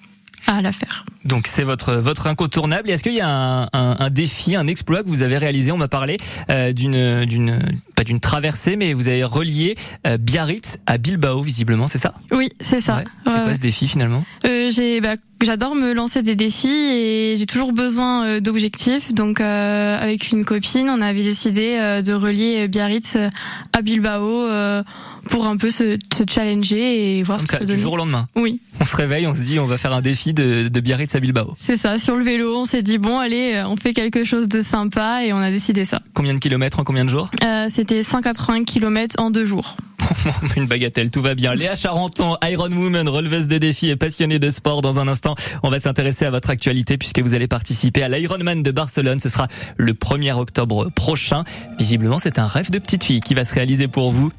à 0.48 0.62
la 0.62 0.72
faire. 0.72 1.06
Donc 1.26 1.48
c'est 1.48 1.64
votre 1.64 1.94
votre 1.96 2.28
incontournable. 2.28 2.90
Est-ce 2.90 3.04
qu'il 3.04 3.14
y 3.14 3.22
a 3.22 3.28
un, 3.30 3.64
un, 3.74 3.98
un, 4.00 4.10
défi, 4.10 4.56
un 4.56 4.68
exploit 4.68 5.04
que 5.04 5.10
vous 5.10 5.22
avez 5.22 5.38
réalisé? 5.38 5.72
On 5.72 5.78
m'a 5.78 5.90
parlé 5.90 6.18
euh, 6.50 6.72
d'une 6.72 7.26
d'une 7.26 7.60
pas 8.00 8.06
d'une 8.06 8.22
traversée, 8.22 8.78
mais 8.78 8.94
vous 8.94 9.10
avez 9.10 9.26
relié 9.26 9.76
euh, 10.08 10.18
Biarritz 10.18 10.78
à 10.86 10.98
Bilbao 10.98 11.44
visiblement, 11.44 11.88
c'est 11.88 11.98
ça? 11.98 12.14
Oui, 12.32 12.48
c'est 12.62 12.80
ça. 12.80 13.04
C'est 13.26 13.34
quoi 13.34 13.54
ce 13.54 13.60
défi 13.60 13.90
finalement? 13.90 14.24
Euh, 14.46 14.70
J'ai 14.70 15.02
bah, 15.02 15.16
j'adore 15.44 15.76
me 15.76 15.92
lancer 15.94 16.22
des 16.22 16.36
défis 16.36 16.70
et 16.70 17.36
j'ai 17.38 17.46
toujours 17.46 17.74
besoin 17.74 18.26
euh, 18.26 18.40
d'objectifs. 18.40 19.14
Donc 19.14 19.42
euh, 19.42 20.02
avec 20.02 20.32
une 20.32 20.46
copine, 20.46 20.88
on 20.90 21.02
avait 21.02 21.24
décidé 21.24 22.02
de 22.02 22.14
relier 22.14 22.70
Biarritz 22.70 23.18
à 23.74 23.82
Bilbao 23.82 24.48
pour 25.30 25.46
un 25.48 25.58
peu 25.58 25.70
se, 25.70 25.98
se 26.14 26.24
challenger 26.28 27.18
et 27.20 27.24
voir 27.24 27.40
Comme 27.40 27.48
ce 27.48 27.52
que 27.52 27.58
ça, 27.58 27.68
ça 27.68 27.74
du 27.74 27.78
jour 27.78 27.94
au 27.94 27.98
lendemain. 27.98 28.30
Oui. 28.38 28.62
On 28.80 28.86
se 28.86 28.96
réveille, 28.96 29.28
on 29.28 29.34
se 29.34 29.42
dit 29.42 29.60
on 29.60 29.66
va 29.66 29.76
faire 29.78 29.94
un 29.94 30.02
défi 30.02 30.34
de, 30.34 30.70
de 30.70 30.80
Biarritz 30.80 31.14
à 31.16 31.20
Bilbao. 31.20 31.54
C'est 31.58 31.76
ça, 31.76 31.98
sur 31.98 32.16
le 32.16 32.24
vélo, 32.24 32.56
on 32.60 32.66
s'est 32.66 32.82
dit 32.82 32.98
bon 32.98 33.20
allez, 33.20 33.62
on 33.68 33.76
fait 33.76 33.92
quelque 33.94 34.24
chose 34.24 34.48
de 34.48 34.62
sympa 34.62 35.26
et 35.26 35.34
on 35.34 35.40
a 35.40 35.52
décidé 35.52 35.84
ça. 35.84 36.02
Combien 36.14 36.34
de 36.34 36.40
kilomètres 36.40 36.80
en 36.80 36.86
combien 36.86 37.04
de 37.04 37.10
jours? 37.10 37.30
Euh, 37.44 37.68
C'était 37.70 37.89
180 38.04 38.64
kilomètres 38.64 39.16
en 39.20 39.32
deux 39.32 39.46
jours. 39.46 39.76
Une 40.56 40.66
bagatelle, 40.66 41.12
tout 41.12 41.22
va 41.22 41.36
bien. 41.36 41.54
Léa 41.54 41.76
Charenton, 41.76 42.38
Iron 42.44 42.72
Woman, 42.72 43.08
releveuse 43.08 43.48
de 43.48 43.58
défis 43.58 43.90
et 43.90 43.96
passionnée 43.96 44.40
de 44.40 44.50
sport. 44.50 44.82
Dans 44.82 45.00
un 45.00 45.08
instant, 45.08 45.36
on 45.64 45.70
va 45.70 45.80
s'intéresser 45.80 46.26
à 46.26 46.32
votre 46.32 46.50
actualité 46.50 46.98
puisque 46.98 47.20
vous 47.20 47.34
allez 47.34 47.48
participer 47.48 48.04
à 48.04 48.10
l'Ironman 48.10 48.64
de 48.64 48.72
Barcelone. 48.72 49.20
Ce 49.20 49.30
sera 49.30 49.48
le 49.78 49.94
1er 49.94 50.34
octobre 50.34 50.90
prochain. 50.90 51.44
Visiblement, 51.78 52.20
c'est 52.20 52.40
un 52.40 52.48
rêve 52.48 52.72
de 52.72 52.80
petite 52.80 53.04
fille 53.04 53.22
qui 53.22 53.34
va 53.34 53.44
se 53.44 53.54
réaliser 53.54 53.88
pour 53.88 54.12
vous. 54.12 54.32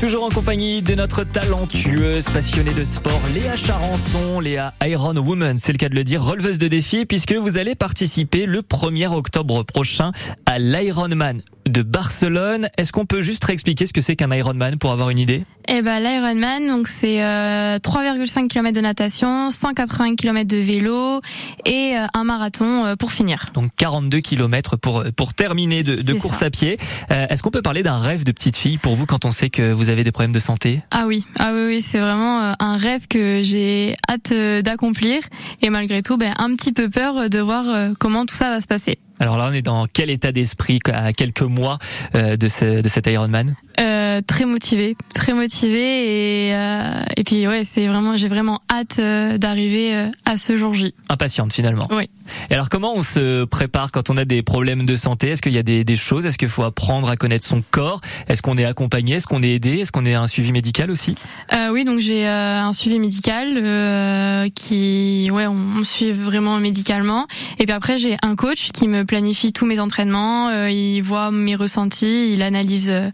Toujours 0.00 0.24
en 0.24 0.30
compagnie 0.30 0.80
de 0.80 0.94
notre 0.94 1.24
talentueuse 1.24 2.24
passionnée 2.30 2.72
de 2.72 2.86
sport, 2.86 3.20
Léa 3.34 3.54
Charenton, 3.54 4.40
Léa 4.40 4.72
Iron 4.86 5.14
Woman, 5.14 5.58
c'est 5.58 5.72
le 5.72 5.78
cas 5.78 5.90
de 5.90 5.94
le 5.94 6.04
dire, 6.04 6.24
releveuse 6.24 6.56
de 6.56 6.68
défis, 6.68 7.04
puisque 7.04 7.34
vous 7.34 7.58
allez 7.58 7.74
participer 7.74 8.46
le 8.46 8.62
1er 8.62 9.12
octobre 9.12 9.62
prochain 9.62 10.12
à 10.46 10.58
l'Ironman 10.58 11.42
de 11.70 11.82
Barcelone. 11.82 12.68
Est-ce 12.76 12.92
qu'on 12.92 13.06
peut 13.06 13.20
juste 13.20 13.44
réexpliquer 13.44 13.86
ce 13.86 13.92
que 13.92 14.00
c'est 14.00 14.16
qu'un 14.16 14.30
Ironman 14.30 14.76
pour 14.78 14.92
avoir 14.92 15.10
une 15.10 15.18
idée? 15.18 15.44
Eh 15.68 15.82
ben 15.82 16.00
l'Ironman, 16.00 16.66
donc 16.66 16.88
c'est 16.88 17.22
euh, 17.22 17.78
3,5 17.78 18.48
km 18.48 18.74
de 18.74 18.80
natation, 18.80 19.50
180 19.50 20.16
km 20.16 20.48
de 20.48 20.56
vélo 20.56 21.20
et 21.66 21.96
euh, 21.96 22.06
un 22.14 22.24
marathon 22.24 22.86
euh, 22.86 22.96
pour 22.96 23.12
finir. 23.12 23.46
Donc 23.54 23.70
42 23.76 24.20
km 24.20 24.76
pour 24.76 25.04
pour 25.16 25.34
terminer 25.34 25.82
de, 25.82 25.96
de 26.02 26.12
course 26.14 26.38
ça. 26.38 26.46
à 26.46 26.50
pied. 26.50 26.78
Euh, 27.10 27.26
Est-ce 27.28 27.42
qu'on 27.42 27.50
peut 27.50 27.62
parler 27.62 27.82
d'un 27.82 27.96
rêve 27.98 28.24
de 28.24 28.32
petite 28.32 28.56
fille 28.56 28.78
pour 28.78 28.94
vous 28.94 29.06
quand 29.06 29.24
on 29.24 29.30
sait 29.30 29.50
que 29.50 29.72
vous 29.72 29.88
avez 29.90 30.02
des 30.02 30.12
problèmes 30.12 30.32
de 30.32 30.38
santé? 30.38 30.80
Ah 30.90 31.04
oui, 31.06 31.24
ah 31.38 31.52
oui, 31.54 31.62
oui, 31.66 31.82
c'est 31.82 32.00
vraiment 32.00 32.40
euh, 32.40 32.52
un 32.58 32.76
rêve 32.76 33.06
que 33.08 33.40
j'ai 33.42 33.94
hâte 34.08 34.32
euh, 34.32 34.62
d'accomplir 34.62 35.20
et 35.62 35.70
malgré 35.70 36.02
tout, 36.02 36.16
ben 36.16 36.34
un 36.38 36.54
petit 36.56 36.72
peu 36.72 36.88
peur 36.90 37.30
de 37.30 37.38
voir 37.38 37.68
euh, 37.68 37.92
comment 38.00 38.26
tout 38.26 38.34
ça 38.34 38.50
va 38.50 38.60
se 38.60 38.66
passer. 38.66 38.98
Alors 39.20 39.36
là, 39.36 39.48
on 39.50 39.52
est 39.52 39.62
dans 39.62 39.86
quel 39.86 40.08
état 40.08 40.32
d'esprit 40.32 40.78
à 40.92 41.12
quelques 41.12 41.42
mois 41.42 41.78
euh, 42.14 42.36
de, 42.36 42.48
ce, 42.48 42.80
de 42.80 42.88
cet 42.88 43.06
Ironman 43.06 43.54
Euh, 43.80 44.20
très 44.26 44.44
motivée, 44.44 44.96
très 45.14 45.32
motivée 45.32 46.48
et 46.48 46.54
euh, 46.54 47.02
et 47.16 47.24
puis 47.24 47.46
ouais, 47.48 47.64
c'est 47.64 47.86
vraiment, 47.86 48.16
j'ai 48.16 48.28
vraiment 48.28 48.60
hâte 48.70 48.98
euh, 48.98 49.38
d'arriver 49.38 49.94
euh, 49.94 50.08
à 50.26 50.36
ce 50.36 50.56
jour 50.56 50.74
J. 50.74 50.94
Impatiente 51.08 51.52
finalement. 51.52 51.88
Oui. 51.90 52.10
Et 52.50 52.54
alors 52.54 52.68
comment 52.68 52.94
on 52.94 53.02
se 53.02 53.44
prépare 53.44 53.90
quand 53.90 54.10
on 54.10 54.16
a 54.16 54.24
des 54.24 54.42
problèmes 54.42 54.84
de 54.84 54.96
santé? 54.96 55.30
Est-ce 55.30 55.42
qu'il 55.42 55.52
y 55.52 55.58
a 55.58 55.62
des, 55.62 55.84
des 55.84 55.96
choses? 55.96 56.26
Est-ce 56.26 56.38
qu'il 56.38 56.48
faut 56.48 56.62
apprendre 56.62 57.08
à 57.08 57.16
connaître 57.16 57.46
son 57.46 57.62
corps? 57.70 58.00
Est-ce 58.28 58.42
qu'on 58.42 58.56
est 58.56 58.64
accompagné? 58.64 59.16
Est-ce 59.16 59.26
qu'on 59.26 59.42
est 59.42 59.50
aidé? 59.50 59.78
Est-ce 59.78 59.92
qu'on 59.92 60.04
est 60.04 60.14
un 60.14 60.26
suivi 60.26 60.52
médical 60.52 60.90
aussi? 60.90 61.14
Euh, 61.54 61.70
oui, 61.72 61.84
donc 61.84 62.00
j'ai 62.00 62.28
euh, 62.28 62.62
un 62.62 62.72
suivi 62.72 62.98
médical 62.98 63.48
euh, 63.56 64.48
qui, 64.54 65.28
ouais, 65.32 65.46
on, 65.46 65.54
me 65.54 65.84
suit 65.84 66.12
vraiment 66.12 66.58
médicalement. 66.58 67.26
Et 67.58 67.64
puis 67.64 67.72
après, 67.72 67.98
j'ai 67.98 68.16
un 68.22 68.36
coach 68.36 68.70
qui 68.72 68.88
me 68.88 69.04
planifie 69.04 69.52
tous 69.52 69.66
mes 69.66 69.80
entraînements. 69.80 70.48
euh, 70.48 70.70
il 70.70 71.00
voit 71.00 71.30
mes 71.30 71.56
ressentis, 71.56 72.30
il 72.32 72.42
analyse 72.42 72.90
euh, 72.90 73.10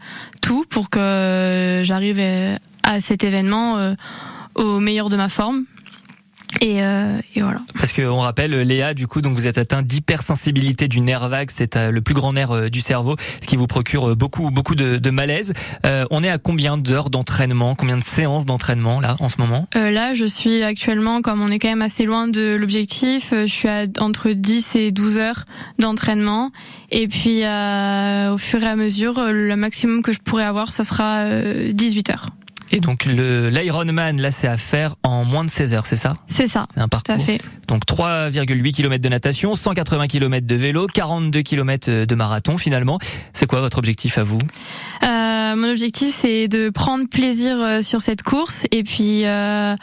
pour 0.65 0.91
que 0.91 0.99
euh, 0.99 1.85
j'arrive 1.85 2.21
à 2.83 3.01
cet 3.01 3.25
événement 3.25 3.79
euh, 3.79 3.95
au 4.55 4.81
meilleur 4.81 5.09
de 5.09 5.17
ma 5.17 5.29
forme. 5.29 5.65
Et, 6.61 6.83
euh, 6.83 7.19
et 7.35 7.41
voilà. 7.41 7.61
Parce 7.75 7.93
qu'on 7.93 8.21
rappelle, 8.21 8.53
Léa, 8.63 8.95
du 8.95 9.07
coup, 9.07 9.21
donc 9.21 9.35
vous 9.35 9.47
êtes 9.47 9.59
atteint 9.59 9.83
d'hypersensibilité 9.83 10.89
du 10.89 11.01
nerf 11.01 11.29
vague, 11.29 11.51
c'est 11.53 11.77
euh, 11.77 11.91
le 11.91 12.01
plus 12.01 12.15
grand 12.15 12.33
nerf 12.33 12.51
euh, 12.51 12.69
du 12.69 12.81
cerveau, 12.81 13.17
ce 13.41 13.47
qui 13.47 13.57
vous 13.57 13.67
procure 13.67 14.11
euh, 14.11 14.15
beaucoup, 14.15 14.51
beaucoup 14.51 14.75
de, 14.75 14.97
de 14.97 15.11
malaise. 15.11 15.53
Euh, 15.85 16.05
on 16.11 16.23
est 16.23 16.31
à 16.31 16.39
combien 16.39 16.79
d'heures 16.79 17.11
d'entraînement, 17.11 17.75
combien 17.75 17.97
de 17.97 18.03
séances 18.03 18.47
d'entraînement 18.47 19.01
là 19.01 19.17
en 19.21 19.29
ce 19.29 19.37
moment? 19.39 19.69
Euh, 19.77 19.91
là, 19.91 20.15
je 20.15 20.25
suis 20.25 20.63
actuellement, 20.63 21.21
comme 21.21 21.43
on 21.43 21.49
est 21.49 21.59
quand 21.59 21.69
même 21.69 21.83
assez 21.83 22.05
loin 22.05 22.29
de 22.29 22.55
l'objectif, 22.55 23.33
je 23.33 23.47
suis 23.47 23.69
à 23.69 23.85
entre 24.01 24.31
10 24.31 24.77
et 24.77 24.93
12 24.93 25.19
heures 25.19 25.45
d'entraînement. 25.79 26.51
Et 26.91 27.09
puis, 27.09 27.45
euh, 27.45 28.33
au 28.33 28.39
fur 28.39 28.63
et 28.63 28.67
à 28.67 28.77
mesure, 28.77 29.21
le 29.31 29.57
maximum 29.57 30.03
que 30.03 30.13
je 30.13 30.19
pourrais 30.21 30.45
avoir, 30.45 30.71
ça 30.71 30.85
sera 30.85 31.19
euh, 31.19 31.73
18 31.73 32.11
heures. 32.11 32.27
Et 32.73 32.81
donc 32.81 33.05
le 33.05 33.49
l'Ironman, 33.49 34.21
là, 34.21 34.31
c'est 34.31 34.49
à 34.49 34.57
faire 34.57 34.97
en 35.05 35.25
moins 35.25 35.45
de 35.45 35.51
16 35.51 35.75
heures, 35.75 35.87
c'est 35.87 35.97
ça? 35.97 36.11
C'est 36.27 36.49
ça, 36.49 36.67
C'est 36.75 36.81
un 36.81 36.85
tout 36.85 36.89
parcours. 36.91 37.15
à 37.15 37.19
fait. 37.19 37.41
Donc 37.69 37.85
3,8 37.87 38.73
km 38.73 39.03
de 39.03 39.09
natation, 39.09 39.55
180 39.55 40.09
km 40.09 40.47
de 40.47 40.55
vélo, 40.57 40.87
42 40.93 41.43
km 41.43 42.05
de 42.05 42.15
marathon 42.15 42.59
finalement. 42.59 42.99
C'est 43.33 43.47
quoi 43.47 43.61
votre 43.61 43.79
objectif 43.79 44.19
à 44.19 44.25
vous? 44.25 44.39
Euh, 45.05 45.55
mon 45.57 45.71
objectif, 45.71 46.09
c'est 46.13 46.49
de 46.49 46.71
prendre 46.71 47.09
plaisir 47.09 47.57
euh, 47.61 47.83
sur 47.83 48.03
cette 48.03 48.23
course. 48.23 48.67
Et 48.73 48.83
puis, 48.83 49.25
euh, 49.25 49.75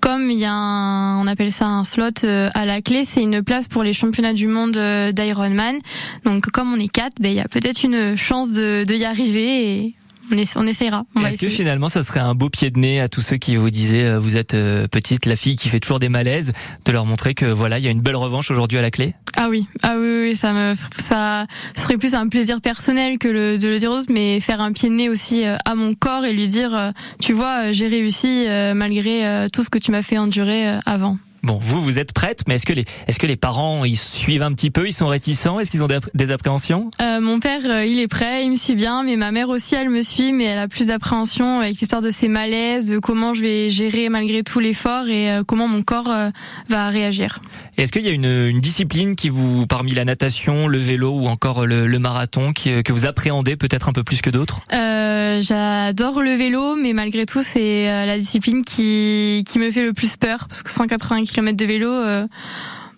comme 0.00 0.30
il 0.30 0.38
y 0.38 0.44
a 0.46 0.52
un, 0.52 1.18
on 1.20 1.26
appelle 1.26 1.52
ça 1.52 1.66
un 1.66 1.84
slot 1.84 2.24
euh, 2.24 2.48
à 2.54 2.64
la 2.64 2.80
clé, 2.80 3.04
c'est 3.04 3.22
une 3.22 3.42
place 3.42 3.68
pour 3.68 3.82
les 3.82 3.92
championnats 3.92 4.32
du 4.32 4.46
monde 4.46 4.76
euh, 4.76 5.12
d'Ironman. 5.12 5.76
Donc, 6.24 6.46
comme 6.50 6.72
on 6.72 6.80
est 6.80 6.88
quatre, 6.88 7.14
ben, 7.20 7.28
il 7.30 7.36
y 7.36 7.40
a 7.40 7.48
peut-être 7.48 7.84
une 7.84 8.16
chance 8.16 8.52
de, 8.52 8.84
de 8.84 8.94
y 8.94 9.04
arriver 9.04 9.84
et 9.84 9.94
on, 10.30 10.36
essa- 10.36 10.58
on 10.60 10.66
essayera. 10.66 11.04
Est-ce 11.26 11.38
que 11.38 11.48
finalement, 11.48 11.88
ça 11.88 12.02
serait 12.02 12.20
un 12.20 12.34
beau 12.34 12.48
pied 12.50 12.70
de 12.70 12.78
nez 12.78 13.00
à 13.00 13.08
tous 13.08 13.20
ceux 13.22 13.36
qui 13.36 13.56
vous 13.56 13.70
disaient 13.70 14.04
euh, 14.04 14.18
vous 14.18 14.36
êtes 14.36 14.54
euh, 14.54 14.86
petite, 14.88 15.26
la 15.26 15.36
fille 15.36 15.56
qui 15.56 15.68
fait 15.68 15.80
toujours 15.80 15.98
des 15.98 16.08
malaises, 16.08 16.52
de 16.84 16.92
leur 16.92 17.04
montrer 17.06 17.34
que 17.34 17.46
voilà, 17.46 17.78
il 17.78 17.84
y 17.84 17.88
a 17.88 17.90
une 17.90 18.00
belle 18.00 18.16
revanche 18.16 18.50
aujourd'hui 18.50 18.78
à 18.78 18.82
la 18.82 18.90
clé? 18.90 19.14
Ah 19.36 19.48
oui, 19.48 19.66
ah 19.82 19.94
oui, 19.98 20.08
oui, 20.22 20.36
ça 20.36 20.52
me, 20.52 20.74
ça 20.98 21.46
serait 21.74 21.96
plus 21.96 22.14
un 22.14 22.28
plaisir 22.28 22.60
personnel 22.60 23.18
que 23.18 23.28
le, 23.28 23.58
de 23.58 23.68
le 23.68 23.78
dire 23.78 23.90
aux 23.90 23.96
autres, 23.96 24.10
mais 24.12 24.40
faire 24.40 24.60
un 24.60 24.72
pied 24.72 24.88
de 24.88 24.94
nez 24.94 25.08
aussi 25.08 25.46
euh, 25.46 25.56
à 25.64 25.74
mon 25.74 25.94
corps 25.94 26.24
et 26.24 26.32
lui 26.32 26.48
dire, 26.48 26.74
euh, 26.74 26.90
tu 27.20 27.32
vois, 27.32 27.66
euh, 27.68 27.72
j'ai 27.72 27.86
réussi 27.86 28.44
euh, 28.48 28.74
malgré 28.74 29.26
euh, 29.26 29.48
tout 29.52 29.62
ce 29.62 29.70
que 29.70 29.78
tu 29.78 29.90
m'as 29.92 30.02
fait 30.02 30.18
endurer 30.18 30.68
euh, 30.68 30.78
avant. 30.84 31.18
Bon, 31.42 31.58
vous, 31.60 31.80
vous 31.82 31.98
êtes 31.98 32.12
prête, 32.12 32.42
mais 32.46 32.56
est-ce 32.56 32.66
que 32.66 32.72
les, 32.74 32.84
est-ce 33.08 33.18
que 33.18 33.26
les 33.26 33.36
parents, 33.36 33.84
ils 33.84 33.96
suivent 33.96 34.42
un 34.42 34.52
petit 34.52 34.70
peu, 34.70 34.86
ils 34.86 34.92
sont 34.92 35.06
réticents, 35.06 35.58
est-ce 35.58 35.70
qu'ils 35.70 35.82
ont 35.82 35.86
des, 35.86 35.94
appré- 35.96 36.10
des 36.14 36.30
appréhensions? 36.30 36.90
Euh, 37.00 37.20
mon 37.20 37.40
père, 37.40 37.62
euh, 37.64 37.84
il 37.86 37.98
est 37.98 38.08
prêt, 38.08 38.44
il 38.44 38.50
me 38.50 38.56
suit 38.56 38.74
bien, 38.74 39.02
mais 39.02 39.16
ma 39.16 39.30
mère 39.32 39.48
aussi, 39.48 39.74
elle 39.74 39.88
me 39.88 40.02
suit, 40.02 40.32
mais 40.32 40.44
elle 40.44 40.58
a 40.58 40.68
plus 40.68 40.88
d'appréhension 40.88 41.60
avec 41.60 41.78
l'histoire 41.80 42.02
de 42.02 42.10
ses 42.10 42.28
malaises, 42.28 42.90
de 42.90 42.98
comment 42.98 43.32
je 43.32 43.40
vais 43.40 43.70
gérer 43.70 44.08
malgré 44.10 44.42
tout 44.42 44.60
l'effort 44.60 45.08
et 45.08 45.30
euh, 45.30 45.42
comment 45.46 45.66
mon 45.66 45.82
corps 45.82 46.10
euh, 46.10 46.28
va 46.68 46.90
réagir. 46.90 47.40
Est-ce 47.78 47.90
qu'il 47.90 48.02
y 48.04 48.08
a 48.08 48.12
une, 48.12 48.26
une 48.26 48.60
discipline 48.60 49.16
qui 49.16 49.30
vous, 49.30 49.66
parmi 49.66 49.92
la 49.92 50.04
natation, 50.04 50.66
le 50.68 50.78
vélo 50.78 51.10
ou 51.20 51.26
encore 51.26 51.64
le, 51.66 51.86
le 51.86 51.98
marathon, 51.98 52.52
qui, 52.52 52.82
que 52.82 52.92
vous 52.92 53.06
appréhendez 53.06 53.56
peut-être 53.56 53.88
un 53.88 53.92
peu 53.92 54.04
plus 54.04 54.20
que 54.20 54.28
d'autres? 54.30 54.60
Euh, 54.74 55.40
J'adore 55.40 56.20
le 56.20 56.34
vélo, 56.34 56.76
mais 56.76 56.92
malgré 56.92 57.24
tout, 57.24 57.40
c'est 57.40 57.86
la 58.04 58.18
discipline 58.18 58.62
qui, 58.62 59.42
qui 59.48 59.58
me 59.58 59.70
fait 59.70 59.82
le 59.84 59.94
plus 59.94 60.16
peur, 60.18 60.46
parce 60.48 60.62
que 60.62 60.70
180 60.70 61.24
km 61.32 61.56
de 61.56 61.66
vélo, 61.66 61.90
euh, 61.90 62.26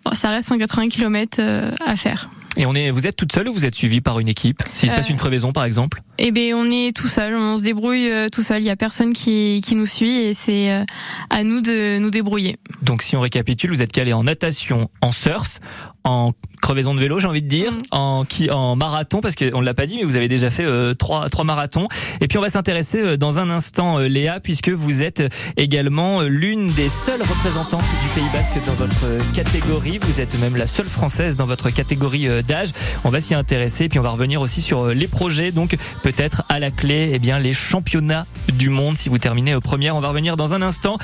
bon, 0.05 0.15
ça 0.15 0.31
reste 0.31 0.49
180 0.49 0.89
km 0.89 1.39
euh, 1.41 1.71
à 1.87 1.97
faire. 1.97 2.29
Et 2.57 2.67
on 2.67 2.75
est, 2.75 2.91
vous 2.91 3.07
êtes 3.07 3.17
toute 3.17 3.33
seule 3.33 3.49
ou 3.49 3.53
vous 3.53 3.65
êtes 3.65 3.75
suivie 3.75 4.01
par 4.03 4.21
une 4.21 4.29
équipe? 4.29 4.63
S'il 4.75 4.91
se 4.91 4.95
passe 4.95 5.07
Euh, 5.09 5.13
une 5.13 5.17
crevaison, 5.19 5.53
par 5.53 5.65
exemple? 5.65 6.03
Eh 6.25 6.31
ben, 6.31 6.55
on 6.55 6.71
est 6.71 6.95
tout 6.97 7.09
seul, 7.09 7.35
on 7.35 7.57
se 7.57 7.65
débrouille 7.65 8.09
euh, 8.09 8.29
tout 8.29 8.43
seul. 8.43 8.63
Il 8.63 8.67
y 8.67 8.71
a 8.71 8.77
personne 8.77 9.13
qui, 9.13 9.61
qui 9.61 9.75
nous 9.75 9.87
suit 9.87 10.19
et 10.21 10.35
c'est 10.35 10.71
euh, 10.71 10.85
à 11.31 11.43
nous 11.43 11.61
de 11.61 11.99
nous 11.99 12.11
débrouiller. 12.11 12.59
Donc 12.81 13.03
si 13.03 13.17
on 13.17 13.21
récapitule, 13.21 13.71
vous 13.71 13.83
êtes 13.83 13.91
calé 13.91 14.13
en 14.13 14.23
natation, 14.23 14.89
en 15.01 15.11
surf, 15.11 15.59
en 16.05 16.33
crevaison 16.61 16.95
de 16.95 17.01
vélo, 17.01 17.19
j'ai 17.19 17.27
envie 17.27 17.43
de 17.43 17.49
dire, 17.49 17.73
Mm. 17.73 17.79
en 17.91 18.21
qui 18.23 18.51
en 18.51 18.77
marathon 18.77 19.21
parce 19.21 19.35
qu'on 19.35 19.61
ne 19.61 19.65
l'a 19.65 19.75
pas 19.75 19.87
dit 19.87 19.97
mais 19.97 20.05
vous 20.05 20.17
avez 20.17 20.29
déjà 20.29 20.51
fait 20.51 20.65
euh, 20.65 20.95
trois 20.95 21.29
trois 21.29 21.45
marathons 21.45 21.87
et 22.21 22.29
puis 22.29 22.39
on 22.39 22.41
va 22.41 22.51
s'intéresser 22.51 23.01
euh, 23.01 23.17
dans 23.17 23.39
un 23.39 23.51
instant 23.51 23.99
euh, 23.99 24.09
Léa 24.09 24.41
puisque 24.41 24.69
vous 24.69 25.03
êtes 25.03 25.23
également 25.57 26.23
l'une 26.23 26.69
des 26.69 26.89
seules 26.89 27.23
représentantes 27.23 27.83
du 27.83 28.09
Pays 28.15 28.29
Basque 28.33 28.55
dans 28.67 28.75
votre 28.75 29.33
catégorie, 29.33 29.99
vous 29.99 30.21
êtes 30.21 30.39
même 30.41 30.57
la 30.57 30.67
seule 30.67 30.87
française 30.87 31.37
dans 31.37 31.47
votre 31.47 31.71
catégorie 31.71 32.29
d'âge. 32.43 32.71
On 33.05 33.11
va 33.11 33.21
s'y 33.21 33.35
intéresser 33.35 33.89
puis 33.89 33.99
on 33.99 34.03
va 34.03 34.11
revenir 34.11 34.41
aussi 34.41 34.61
sur 34.61 34.89
les 34.89 35.09
projets 35.09 35.53
donc 35.53 35.77
peut-être 36.13 36.43
à 36.49 36.59
la 36.59 36.71
clé 36.71 37.11
eh 37.15 37.19
bien 37.19 37.39
les 37.39 37.53
championnats 37.53 38.27
du 38.53 38.69
monde 38.69 38.97
si 38.97 39.09
vous 39.09 39.19
terminez 39.19 39.55
euh, 39.55 39.61
première, 39.61 39.97
on 39.97 40.01
va 40.01 40.09
revenir 40.09 40.37
dans 40.37 40.55
un 40.55 40.63
instant. 40.63 40.99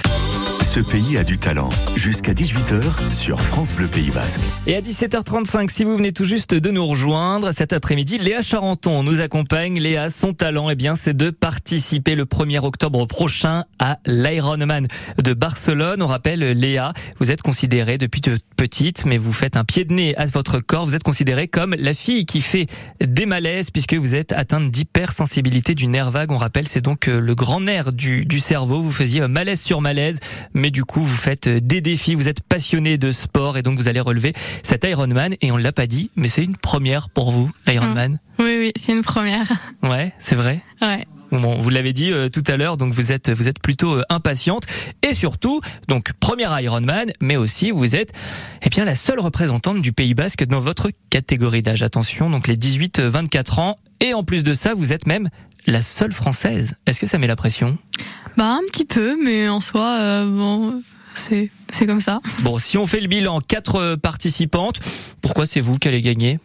Ce 0.68 0.80
pays 0.80 1.16
a 1.16 1.24
du 1.24 1.38
talent. 1.38 1.70
Jusqu'à 1.96 2.34
18h 2.34 3.10
sur 3.10 3.40
France 3.40 3.72
Bleu 3.72 3.86
Pays 3.86 4.10
Basque. 4.10 4.42
Et 4.66 4.76
à 4.76 4.82
17h35, 4.82 5.70
si 5.70 5.82
vous 5.82 5.96
venez 5.96 6.12
tout 6.12 6.26
juste 6.26 6.52
de 6.52 6.70
nous 6.70 6.86
rejoindre, 6.86 7.52
cet 7.52 7.72
après-midi, 7.72 8.18
Léa 8.18 8.42
Charenton 8.42 9.02
nous 9.02 9.22
accompagne. 9.22 9.80
Léa, 9.80 10.10
son 10.10 10.34
talent, 10.34 10.68
eh 10.68 10.74
bien, 10.74 10.94
c'est 10.94 11.16
de 11.16 11.30
participer 11.30 12.14
le 12.14 12.26
1er 12.26 12.58
octobre 12.58 13.06
prochain 13.06 13.64
à 13.78 13.98
l'Ironman 14.04 14.88
de 15.16 15.32
Barcelone. 15.32 16.02
On 16.02 16.06
rappelle, 16.06 16.40
Léa, 16.40 16.92
vous 17.18 17.30
êtes 17.30 17.40
considérée 17.40 17.96
depuis 17.96 18.20
petite, 18.58 19.06
mais 19.06 19.16
vous 19.16 19.32
faites 19.32 19.56
un 19.56 19.64
pied 19.64 19.86
de 19.86 19.94
nez 19.94 20.14
à 20.18 20.26
votre 20.26 20.58
corps. 20.58 20.84
Vous 20.84 20.94
êtes 20.94 21.02
considérée 21.02 21.48
comme 21.48 21.74
la 21.78 21.94
fille 21.94 22.26
qui 22.26 22.42
fait 22.42 22.66
des 23.00 23.24
malaises 23.24 23.70
puisque 23.70 23.94
vous 23.94 24.14
êtes 24.14 24.32
atteinte 24.32 24.70
d'hypersensibilité 24.70 25.74
du 25.74 25.86
nerf 25.86 26.10
vague. 26.10 26.30
On 26.30 26.36
rappelle, 26.36 26.68
c'est 26.68 26.82
donc 26.82 27.08
euh, 27.08 27.20
le 27.20 27.34
grand 27.34 27.60
nerf 27.60 27.92
du, 27.92 28.26
du 28.26 28.40
cerveau. 28.40 28.82
Vous 28.82 28.92
faisiez 28.92 29.26
malaise 29.28 29.62
sur 29.62 29.80
malaise, 29.80 30.20
mais 30.58 30.70
du 30.70 30.84
coup, 30.84 31.02
vous 31.02 31.16
faites 31.16 31.46
euh, 31.46 31.60
des 31.60 31.80
défis. 31.80 32.14
Vous 32.14 32.28
êtes 32.28 32.42
passionné 32.42 32.98
de 32.98 33.10
sport 33.10 33.56
et 33.56 33.62
donc 33.62 33.78
vous 33.78 33.88
allez 33.88 34.00
relever 34.00 34.32
cet 34.62 34.84
Ironman. 34.84 35.34
Et 35.40 35.52
on 35.52 35.56
l'a 35.56 35.72
pas 35.72 35.86
dit, 35.86 36.10
mais 36.16 36.28
c'est 36.28 36.42
une 36.42 36.56
première 36.56 37.08
pour 37.08 37.30
vous, 37.30 37.50
l'Ironman. 37.66 38.18
Oui, 38.38 38.56
oui, 38.58 38.72
c'est 38.76 38.92
une 38.92 39.02
première. 39.02 39.48
Ouais, 39.82 40.12
c'est 40.18 40.34
vrai. 40.34 40.60
Ouais. 40.82 41.06
Bon, 41.30 41.60
vous 41.60 41.68
l'avez 41.68 41.92
dit 41.92 42.10
euh, 42.10 42.28
tout 42.28 42.42
à 42.46 42.56
l'heure, 42.56 42.76
donc 42.78 42.94
vous 42.94 43.12
êtes 43.12 43.30
vous 43.30 43.48
êtes 43.48 43.58
plutôt 43.60 43.98
euh, 43.98 44.02
impatiente 44.08 44.64
et 45.06 45.12
surtout 45.12 45.60
donc 45.86 46.12
première 46.20 46.58
Ironman, 46.58 47.12
mais 47.20 47.36
aussi 47.36 47.70
vous 47.70 47.96
êtes 47.96 48.12
eh 48.62 48.70
bien 48.70 48.86
la 48.86 48.94
seule 48.94 49.20
représentante 49.20 49.82
du 49.82 49.92
Pays 49.92 50.14
Basque 50.14 50.44
dans 50.46 50.60
votre 50.60 50.90
catégorie 51.10 51.60
d'âge. 51.60 51.82
Attention, 51.82 52.30
donc 52.30 52.48
les 52.48 52.56
18-24 52.56 53.60
ans 53.60 53.76
et 54.00 54.14
en 54.14 54.24
plus 54.24 54.42
de 54.42 54.54
ça, 54.54 54.72
vous 54.72 54.94
êtes 54.94 55.06
même 55.06 55.28
la 55.66 55.82
seule 55.82 56.12
française. 56.12 56.76
Est-ce 56.86 56.98
que 56.98 57.06
ça 57.06 57.18
met 57.18 57.26
la 57.26 57.36
pression? 57.36 57.76
Bah, 58.38 58.52
un 58.52 58.64
petit 58.70 58.84
peu, 58.84 59.16
mais 59.20 59.48
en 59.48 59.60
soi, 59.60 59.98
euh, 59.98 60.24
bon, 60.24 60.80
c'est, 61.12 61.50
c'est 61.70 61.86
comme 61.86 61.98
ça. 61.98 62.20
Bon, 62.42 62.56
si 62.58 62.78
on 62.78 62.86
fait 62.86 63.00
le 63.00 63.08
bilan, 63.08 63.40
quatre 63.40 63.74
euh, 63.74 63.96
participantes, 63.96 64.78
pourquoi 65.20 65.44
c'est 65.44 65.58
vous 65.58 65.76
qui 65.76 65.88
allez 65.88 66.02
gagner? 66.02 66.38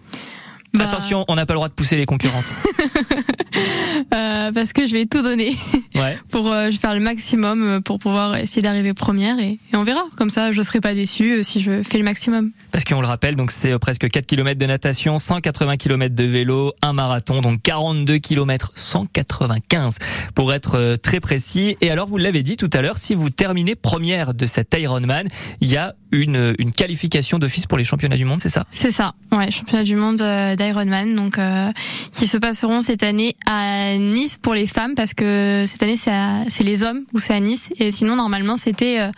Bah... 0.76 0.86
Attention, 0.86 1.24
on 1.28 1.36
n'a 1.36 1.46
pas 1.46 1.54
le 1.54 1.58
droit 1.58 1.70
de 1.70 1.74
pousser 1.74 1.98
les 1.98 2.06
concurrentes. 2.08 2.46
euh, 4.14 4.52
parce 4.52 4.74
que 4.74 4.88
je 4.88 4.94
vais 4.94 5.06
tout 5.06 5.22
donner 5.22 5.56
ouais. 5.96 6.18
pour 6.32 6.52
euh, 6.52 6.72
faire 6.72 6.94
le 6.94 7.00
maximum 7.00 7.64
euh, 7.64 7.80
pour 7.80 8.00
pouvoir 8.00 8.36
essayer 8.38 8.62
d'arriver 8.62 8.94
première 8.94 9.38
et, 9.40 9.60
et, 9.72 9.76
on 9.76 9.84
verra. 9.84 10.04
Comme 10.18 10.30
ça, 10.30 10.52
je 10.52 10.62
serai 10.62 10.82
pas 10.82 10.94
déçue 10.94 11.40
euh, 11.40 11.44
si 11.44 11.62
je 11.62 11.84
fais 11.84 11.98
le 11.98 12.04
maximum. 12.04 12.52
Parce 12.72 12.84
qu'on 12.86 13.02
le 13.02 13.08
rappelle, 13.08 13.36
donc 13.36 13.52
c'est 13.52 13.78
presque 13.78 14.10
4 14.10 14.26
km 14.26 14.60
de 14.60 14.66
natation, 14.66 15.20
180 15.20 15.78
km 15.78 16.16
de 16.16 16.24
vélo, 16.24 16.74
un 16.82 16.94
marathon, 16.94 17.42
donc 17.42 17.62
42 17.62 18.18
km 18.18 18.72
195 18.76 19.98
pour 20.34 20.54
être 20.54 20.96
très 21.02 21.20
précis. 21.20 21.78
Et 21.82 21.92
alors, 21.92 22.08
vous 22.08 22.18
l'avez 22.18 22.42
dit 22.42 22.58
tout 22.58 22.70
à 22.74 22.82
l'heure, 22.82 22.98
si 22.98 23.14
vous 23.14 23.30
terminez 23.30 23.76
première 23.76 24.34
de 24.34 24.46
cet 24.48 24.74
Ironman, 24.74 25.28
il 25.62 25.70
y 25.70 25.78
a 25.78 25.94
une, 26.12 26.56
une 26.58 26.72
qualification 26.72 27.38
d'office 27.38 27.68
pour 27.68 27.78
les 27.78 27.84
championnats 27.84 28.18
du 28.18 28.26
monde, 28.26 28.40
c'est 28.42 28.50
ça? 28.50 28.66
C'est 28.72 28.92
ça, 28.92 29.14
ouais, 29.32 29.52
championnats 29.52 29.84
du 29.84 29.96
monde 29.96 30.22
d'Ironman, 30.64 31.16
donc 31.16 31.38
euh, 31.38 31.72
qui 32.12 32.28
se 32.28 32.38
passeront 32.38 32.82
cette 32.82 33.04
année 33.04 33.36
à 33.46 33.98
Nice 33.98 34.38
pour 34.38 34.54
les 34.54 34.68
femmes 34.68 34.96
parce 34.96 35.14
que 35.14 35.64
cette 35.66 35.84
année 35.84 35.98
c'est 35.98 36.64
les 36.64 36.84
hommes 36.84 37.02
ou 37.14 37.20
c'est 37.20 37.34
à 37.34 37.40
Nice 37.40 37.72
et 37.80 37.92
sinon 37.92 38.16
normalement 38.16 38.58
c'était 38.58 39.00
à 39.00 39.12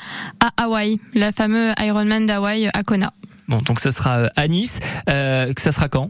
Hawaï, 0.64 1.00
la 1.14 1.32
fameuse 1.32 1.74
Ironman 1.80 2.26
d'Hawaï 2.26 2.70
à 2.74 2.84
Kona. 2.84 3.14
Bon, 3.48 3.62
donc 3.62 3.80
ce 3.80 3.92
sera 3.92 4.30
à 4.36 4.48
Nice. 4.48 4.80
Euh, 5.10 5.54
ça 5.58 5.72
sera 5.72 5.88
quand? 5.88 6.10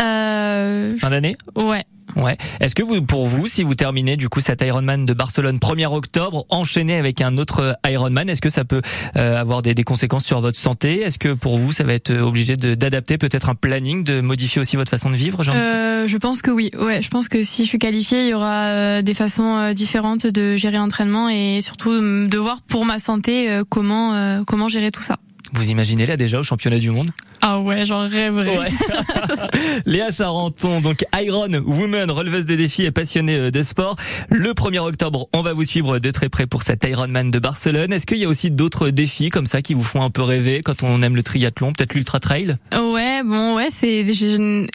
Euh... 0.00 0.96
Fin 0.98 1.10
d'année? 1.10 1.36
Ouais. 1.54 1.84
Ouais. 2.16 2.36
Est-ce 2.60 2.74
que 2.74 2.82
vous, 2.82 3.02
pour 3.02 3.26
vous, 3.26 3.46
si 3.46 3.62
vous 3.62 3.74
terminez 3.74 4.16
du 4.16 4.28
coup 4.28 4.40
cet 4.40 4.62
Ironman 4.62 5.06
de 5.06 5.12
Barcelone 5.12 5.58
1er 5.58 5.92
octobre, 5.92 6.46
enchaîné 6.48 6.96
avec 6.96 7.20
un 7.20 7.38
autre 7.38 7.78
Ironman, 7.86 8.28
est-ce 8.28 8.40
que 8.40 8.48
ça 8.48 8.64
peut 8.64 8.82
euh, 9.16 9.40
avoir 9.40 9.62
des, 9.62 9.74
des, 9.74 9.84
conséquences 9.84 10.24
sur 10.24 10.40
votre 10.40 10.58
santé? 10.58 11.02
Est-ce 11.02 11.18
que 11.18 11.34
pour 11.34 11.58
vous, 11.58 11.72
ça 11.72 11.84
va 11.84 11.92
être 11.92 12.12
obligé 12.12 12.56
d'adapter 12.56 13.18
peut-être 13.18 13.50
un 13.50 13.54
planning, 13.54 14.04
de 14.04 14.20
modifier 14.20 14.60
aussi 14.60 14.76
votre 14.76 14.90
façon 14.90 15.10
de 15.10 15.16
vivre 15.16 15.42
euh, 15.48 16.06
Je 16.06 16.16
pense 16.16 16.42
que 16.42 16.50
oui. 16.50 16.70
Ouais, 16.78 17.02
je 17.02 17.08
pense 17.08 17.28
que 17.28 17.42
si 17.42 17.64
je 17.64 17.68
suis 17.68 17.78
qualifiée, 17.78 18.24
il 18.24 18.30
y 18.30 18.34
aura 18.34 18.66
euh, 18.68 19.02
des 19.02 19.14
façons 19.14 19.56
euh, 19.56 19.72
différentes 19.72 20.26
de 20.26 20.56
gérer 20.56 20.76
l'entraînement 20.76 21.28
et 21.28 21.60
surtout 21.62 21.92
de 21.92 22.38
voir 22.38 22.62
pour 22.62 22.84
ma 22.84 22.98
santé 22.98 23.50
euh, 23.50 23.62
comment 23.68 23.88
comment 24.46 24.68
gérer 24.68 24.90
tout 24.90 25.02
ça. 25.02 25.16
Vous 25.52 25.70
imaginez 25.70 26.06
là 26.06 26.16
déjà 26.16 26.38
au 26.40 26.42
championnat 26.42 26.78
du 26.78 26.90
monde? 26.90 27.10
Ah 27.40 27.60
ouais, 27.60 27.86
j'en 27.86 28.08
rêverais. 28.08 28.58
Ouais. 28.58 28.68
Léa 29.86 30.10
Charenton, 30.10 30.80
donc 30.80 31.04
Iron 31.20 31.52
Woman, 31.64 32.10
releveuse 32.10 32.46
de 32.46 32.56
défis 32.56 32.84
et 32.84 32.90
passionnée 32.90 33.50
de 33.50 33.62
sport. 33.62 33.96
Le 34.28 34.52
1er 34.52 34.80
octobre, 34.80 35.28
on 35.32 35.42
va 35.42 35.52
vous 35.52 35.64
suivre 35.64 35.98
de 35.98 36.10
très 36.10 36.28
près 36.28 36.46
pour 36.46 36.62
cet 36.62 36.84
Ironman 36.84 37.30
de 37.30 37.38
Barcelone. 37.38 37.92
Est-ce 37.92 38.06
qu'il 38.06 38.18
y 38.18 38.24
a 38.24 38.28
aussi 38.28 38.50
d'autres 38.50 38.90
défis 38.90 39.30
comme 39.30 39.46
ça 39.46 39.62
qui 39.62 39.74
vous 39.74 39.82
font 39.82 40.02
un 40.02 40.10
peu 40.10 40.22
rêver 40.22 40.62
quand 40.62 40.82
on 40.82 41.02
aime 41.02 41.16
le 41.16 41.22
triathlon, 41.22 41.72
peut-être 41.72 41.94
l'ultra 41.94 42.20
trail? 42.20 42.56
Ouais, 42.72 43.22
bon, 43.24 43.56
ouais, 43.56 43.68
c'est 43.70 44.04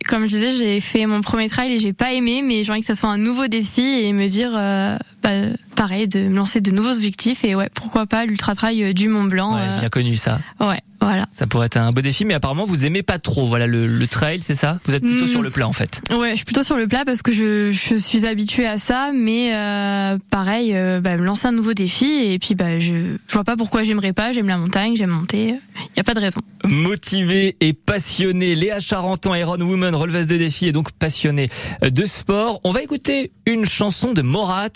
comme 0.08 0.24
je 0.24 0.28
disais, 0.28 0.52
j'ai 0.52 0.82
fait 0.82 1.06
mon 1.06 1.22
premier 1.22 1.50
trail 1.50 1.74
et 1.74 1.80
j'ai 1.80 1.94
pas 1.94 2.14
aimé, 2.14 2.42
mais 2.44 2.64
j'ai 2.64 2.72
envie 2.72 2.82
que 2.82 2.86
ça 2.86 2.96
soit 2.96 3.10
un 3.10 3.18
nouveau 3.18 3.48
défi 3.48 3.82
et 3.82 4.14
me 4.14 4.28
dire, 4.28 4.52
euh, 4.56 4.98
bah, 5.22 5.30
pareil, 5.76 6.08
de 6.08 6.20
me 6.20 6.36
lancer 6.36 6.62
de 6.62 6.72
nouveaux 6.72 6.94
objectifs 6.94 7.44
et 7.44 7.56
ouais, 7.56 7.70
pourquoi 7.74 8.06
pas 8.06 8.26
l'ultra 8.26 8.56
trail 8.56 8.94
du 8.94 9.10
Mont 9.10 9.26
Blanc. 9.26 9.56
Ouais, 9.56 9.80
bien 9.80 9.90
connu 9.90 10.16
ça. 10.16 10.40
Ouais, 10.60 10.80
voilà. 11.04 11.26
Ça 11.32 11.48
pourrait 11.48 11.68
être 11.68 11.78
un 11.78 11.90
beau 11.90 12.02
défi, 12.02 12.26
mais 12.26 12.34
apparemment 12.34 12.66
vous 12.66 12.86
aimez 12.86 13.04
pas 13.04 13.20
trop. 13.20 13.48
Voilà 13.48 13.68
le, 13.68 13.88
le 13.88 14.08
trail, 14.08 14.40
c'est 14.42 14.54
ça? 14.54 14.80
Vous 14.86 14.96
êtes 14.96 15.04
plutôt 15.04 15.26
mmh. 15.26 15.28
sur 15.28 15.42
le 15.42 15.50
plat 15.50 15.68
en 15.68 15.74
fait. 15.74 16.02
Ouais, 16.10 16.32
je 16.32 16.36
suis 16.38 16.46
plutôt 16.46 16.64
sur 16.64 16.78
le 16.78 16.88
plat 16.88 17.04
parce 17.06 17.22
que 17.22 17.32
je, 17.32 17.72
je 17.72 17.96
suis 17.96 18.26
habituée 18.26 18.68
à 18.68 18.78
ça, 18.78 19.12
mais 19.14 19.54
euh, 19.54 20.18
pareil, 20.30 20.72
euh, 20.74 21.02
bah, 21.02 21.18
me 21.18 21.24
lancer 21.24 21.48
un 21.48 21.52
nouveau 21.52 21.74
défi 21.74 22.06
et 22.06 22.40
puis 22.40 22.56
bah 22.56 22.80
je, 22.80 22.94
je 23.28 23.34
vois 23.34 23.44
pas 23.44 23.56
pourquoi 23.56 23.84
j'aimerais 23.84 24.14
pas. 24.14 24.32
J'aime 24.32 24.48
la 24.48 24.58
montagne, 24.58 24.96
j'aime 24.96 25.10
monter. 25.10 25.56
Il 25.78 25.98
y 25.98 26.00
a 26.00 26.04
pas 26.04 26.14
de 26.14 26.20
raison. 26.20 26.42
Motivée 26.64 27.56
et 27.60 27.74
passionnée, 27.74 28.56
Léa 28.56 28.80
Charenton, 28.80 29.36
Iron 29.36 29.60
Woman, 29.60 29.94
releveuse 29.96 30.28
de 30.28 30.38
défis 30.38 30.68
et 30.68 30.72
donc 30.72 30.92
passionnée 30.92 31.50
de 31.82 32.06
sport. 32.06 32.60
On 32.64 32.72
va 32.72 32.82
écouter 32.82 33.32
une 33.46 33.66
chanson 33.66 34.14
de 34.14 34.22
Morat, 34.22 34.70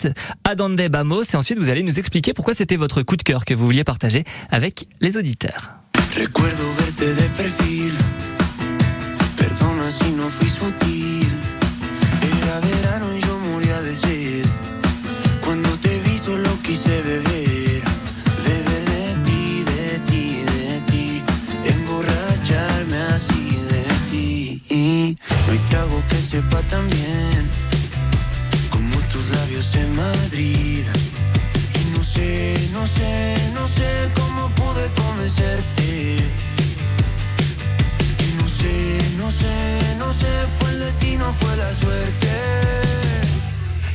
Adonde 0.44 0.80
Bamos, 0.90 1.22
et 1.32 1.36
ensuite 1.36 1.58
vous 1.58 1.70
allez 1.70 1.82
nous 1.82 1.98
expliquer 1.98 2.34
pourquoi 2.34 2.54
c'était 2.54 2.76
votre 2.76 3.02
coup 3.02 3.16
de 3.16 3.22
cœur 3.22 3.44
que 3.44 3.54
vous 3.54 3.64
vouliez 3.64 3.84
partager 3.84 4.24
avec 4.50 4.86
les 5.00 5.16
auditeurs. 5.16 5.77
Recuerdo 6.14 6.74
verte 6.78 7.14
de 7.14 7.28
perfil. 7.30 7.92
Perdona 9.36 9.90
si 9.90 10.10
no 10.12 10.28
fui 10.28 10.48
sutil. 10.48 11.28
Era 12.40 12.60
verano 12.60 13.16
y 13.16 13.20
yo 13.20 13.38
moría 13.38 13.80
de 13.82 13.96
sed. 13.96 14.46
Cuando 15.44 15.70
te 15.78 15.98
vi 16.00 16.18
solo 16.18 16.50
quise 16.62 17.02
beber. 17.02 17.82
Beber 18.44 18.84
de 18.94 19.04
ti, 19.24 19.64
de 19.64 19.98
ti, 20.08 20.42
de 20.52 20.80
ti. 20.90 21.22
Emborracharme 21.64 22.98
así 23.14 23.56
de 23.72 23.84
ti. 24.10 25.16
No 25.46 25.52
hay 25.52 25.58
trago 25.70 26.02
que 26.08 26.16
sepa 26.16 26.60
tan 26.62 26.88
bien 26.90 27.50
como 28.70 28.98
tus 29.12 29.30
labios 29.30 29.74
en 29.76 29.94
Madrid. 29.96 30.84
Y 31.80 31.96
no 31.96 32.02
sé, 32.02 32.54
no 32.72 32.86
sé, 32.86 33.34
no 33.54 33.66
sé 33.68 34.10
cómo 34.14 34.37
pude 34.58 34.84
convencerte. 34.94 36.18
No 39.16 39.30
sé, 39.30 39.96
no 39.98 40.12
sé, 40.12 40.26
fue 40.58 40.70
el 40.70 40.80
destino, 40.80 41.32
fue 41.40 41.56
la 41.56 41.72
suerte. 41.74 42.28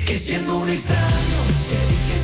Que 0.06 0.18
siendo 0.18 0.58
un 0.58 0.70
extraño, 0.70 1.40
te 1.70 1.80
dije 1.92 2.23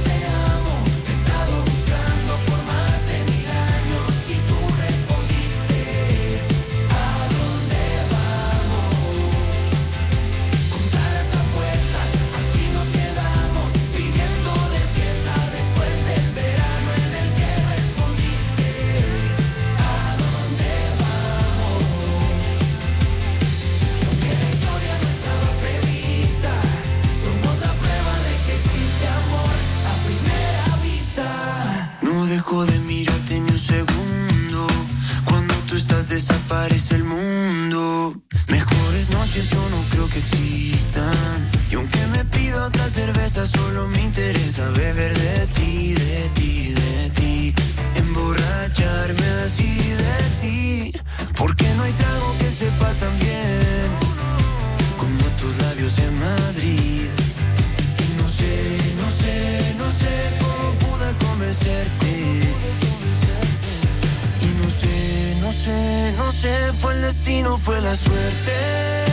fue 67.63 67.81
la 67.81 67.95
suerte. 67.95 69.08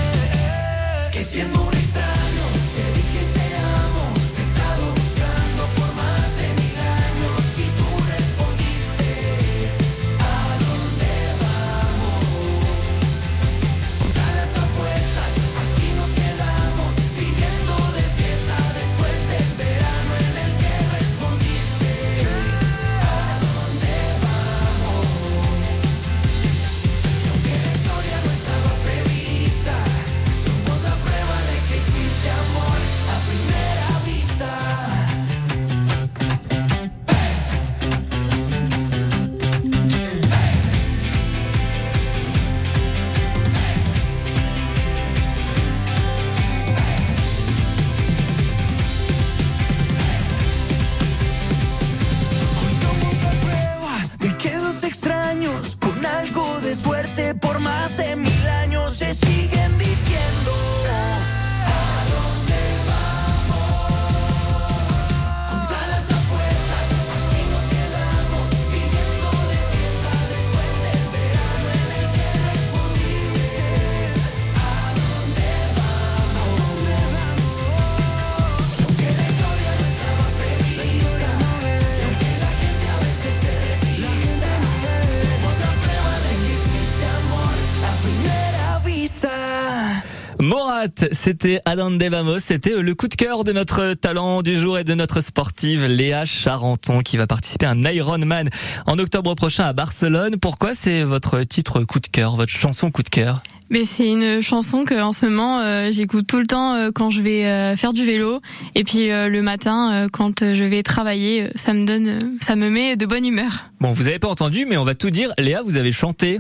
C'était 91.13 91.61
Adam 91.65 91.91
Devamos, 91.91 92.39
c'était 92.39 92.77
le 92.77 92.95
coup 92.95 93.09
de 93.09 93.15
cœur 93.15 93.45
de 93.45 93.53
notre 93.53 93.95
talent 93.95 94.43
du 94.43 94.57
jour 94.57 94.79
et 94.79 94.85
de 94.85 94.95
notre 94.95 95.21
sportive 95.21 95.85
Léa 95.87 96.25
Charenton 96.25 97.01
qui 97.01 97.17
va 97.17 97.27
participer 97.27 97.67
à 97.67 97.71
un 97.71 97.83
Ironman 97.83 98.49
en 98.87 98.99
octobre 98.99 99.35
prochain 99.35 99.65
à 99.65 99.73
Barcelone. 99.73 100.37
Pourquoi 100.41 100.75
c'est 100.75 101.03
votre 101.03 101.43
titre 101.43 101.83
coup 101.85 102.01
de 102.01 102.07
cœur, 102.07 102.37
votre 102.37 102.53
chanson 102.53 102.91
coup 102.91 103.03
de 103.03 103.09
cœur? 103.09 103.43
Mais 103.69 103.83
c'est 103.83 104.09
une 104.09 104.41
chanson 104.43 104.85
que 104.85 104.95
en 105.01 105.13
ce 105.13 105.27
moment 105.27 105.59
euh, 105.59 105.91
j'écoute 105.91 106.27
tout 106.29 106.39
le 106.39 106.47
temps 106.47 106.75
euh, 106.75 106.91
quand 106.95 107.11
je 107.11 107.21
vais 107.21 107.47
euh, 107.47 107.75
faire 107.75 107.93
du 107.93 108.05
vélo 108.05 108.41
et 108.77 108.85
puis 108.85 109.11
euh, 109.11 109.29
le 109.29 109.43
matin 109.43 109.93
euh, 109.93 110.09
quand 110.13 110.43
euh, 110.43 110.55
je 110.55 110.63
vais 110.63 110.85
travailler, 110.85 111.43
euh, 111.43 111.49
ça 111.57 111.73
me 111.73 111.85
donne, 111.85 112.09
euh, 112.09 112.19
ça 112.41 112.55
me 112.55 112.71
met 112.71 112.95
de 112.95 113.07
bonne 113.07 113.27
humeur. 113.27 113.71
Bon, 113.81 113.91
vous 113.91 114.07
avez 114.07 114.21
pas 114.21 114.29
entendu, 114.29 114.67
mais 114.67 114.77
on 114.77 114.85
va 114.85 114.95
tout 114.95 115.11
dire. 115.11 115.33
Léa, 115.37 115.63
vous 115.65 115.77
avez 115.77 115.91
chanté. 115.91 116.39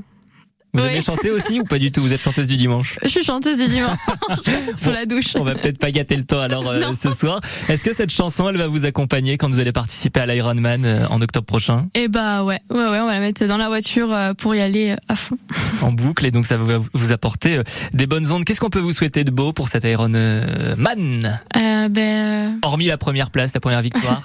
Vous 0.76 0.82
Oui. 0.84 1.02
chanté 1.02 1.30
aussi 1.30 1.60
ou 1.60 1.64
pas 1.64 1.78
du 1.78 1.90
tout? 1.92 2.00
Vous 2.02 2.12
êtes 2.12 2.22
chanteuse 2.22 2.46
du 2.46 2.56
dimanche 2.56 2.98
Je 3.02 3.08
suis 3.08 3.24
chanteuse 3.24 3.58
du 3.58 3.68
dimanche 3.68 3.98
sous 4.76 4.90
la 4.90 5.06
douche. 5.06 5.34
On 5.36 5.44
va 5.44 5.54
peut-être 5.54 5.78
pas 5.78 5.90
gâter 5.90 6.16
le 6.16 6.24
temps 6.24 6.40
alors 6.40 6.68
euh, 6.68 6.92
ce 6.94 7.10
soir. 7.10 7.40
Est-ce 7.68 7.82
que 7.84 7.92
cette 7.94 8.10
chanson, 8.10 8.48
elle 8.48 8.56
va 8.56 8.66
vous 8.66 8.84
accompagner 8.86 9.36
quand 9.38 9.48
vous 9.48 9.60
allez 9.60 9.72
participer 9.72 10.20
à 10.20 10.26
l'Ironman 10.26 10.84
euh, 10.84 11.06
en 11.08 11.20
octobre 11.22 11.46
prochain? 11.46 11.88
Et 11.94 12.08
bah 12.08 12.44
ouais, 12.44 12.60
ouais, 12.70 12.76
ouais, 12.88 13.00
on 13.00 13.06
va 13.06 13.14
la 13.14 13.20
mettre 13.20 13.44
dans 13.46 13.56
la 13.56 13.68
voiture 13.68 14.12
euh, 14.12 14.34
pour 14.34 14.54
y 14.54 14.60
aller 14.60 14.90
euh, 14.90 14.96
à 15.08 15.16
fond. 15.16 15.38
en 15.82 15.92
boucle 15.92 16.26
et 16.26 16.30
donc 16.30 16.46
ça 16.46 16.56
va 16.56 16.78
vous 16.92 17.12
apporter 17.12 17.60
des 17.92 18.06
bonnes 18.06 18.30
ondes. 18.32 18.44
Qu'est-ce 18.44 18.60
qu'on 18.60 18.70
peut 18.70 18.80
vous 18.80 18.92
souhaiter 18.92 19.24
de 19.24 19.30
beau 19.30 19.52
pour 19.52 19.68
cet 19.68 19.84
Ironman 19.84 21.38
ben, 21.90 22.58
Hormis 22.62 22.86
la 22.86 22.98
première 22.98 23.30
place, 23.30 23.54
la 23.54 23.60
première 23.60 23.82
victoire. 23.82 24.22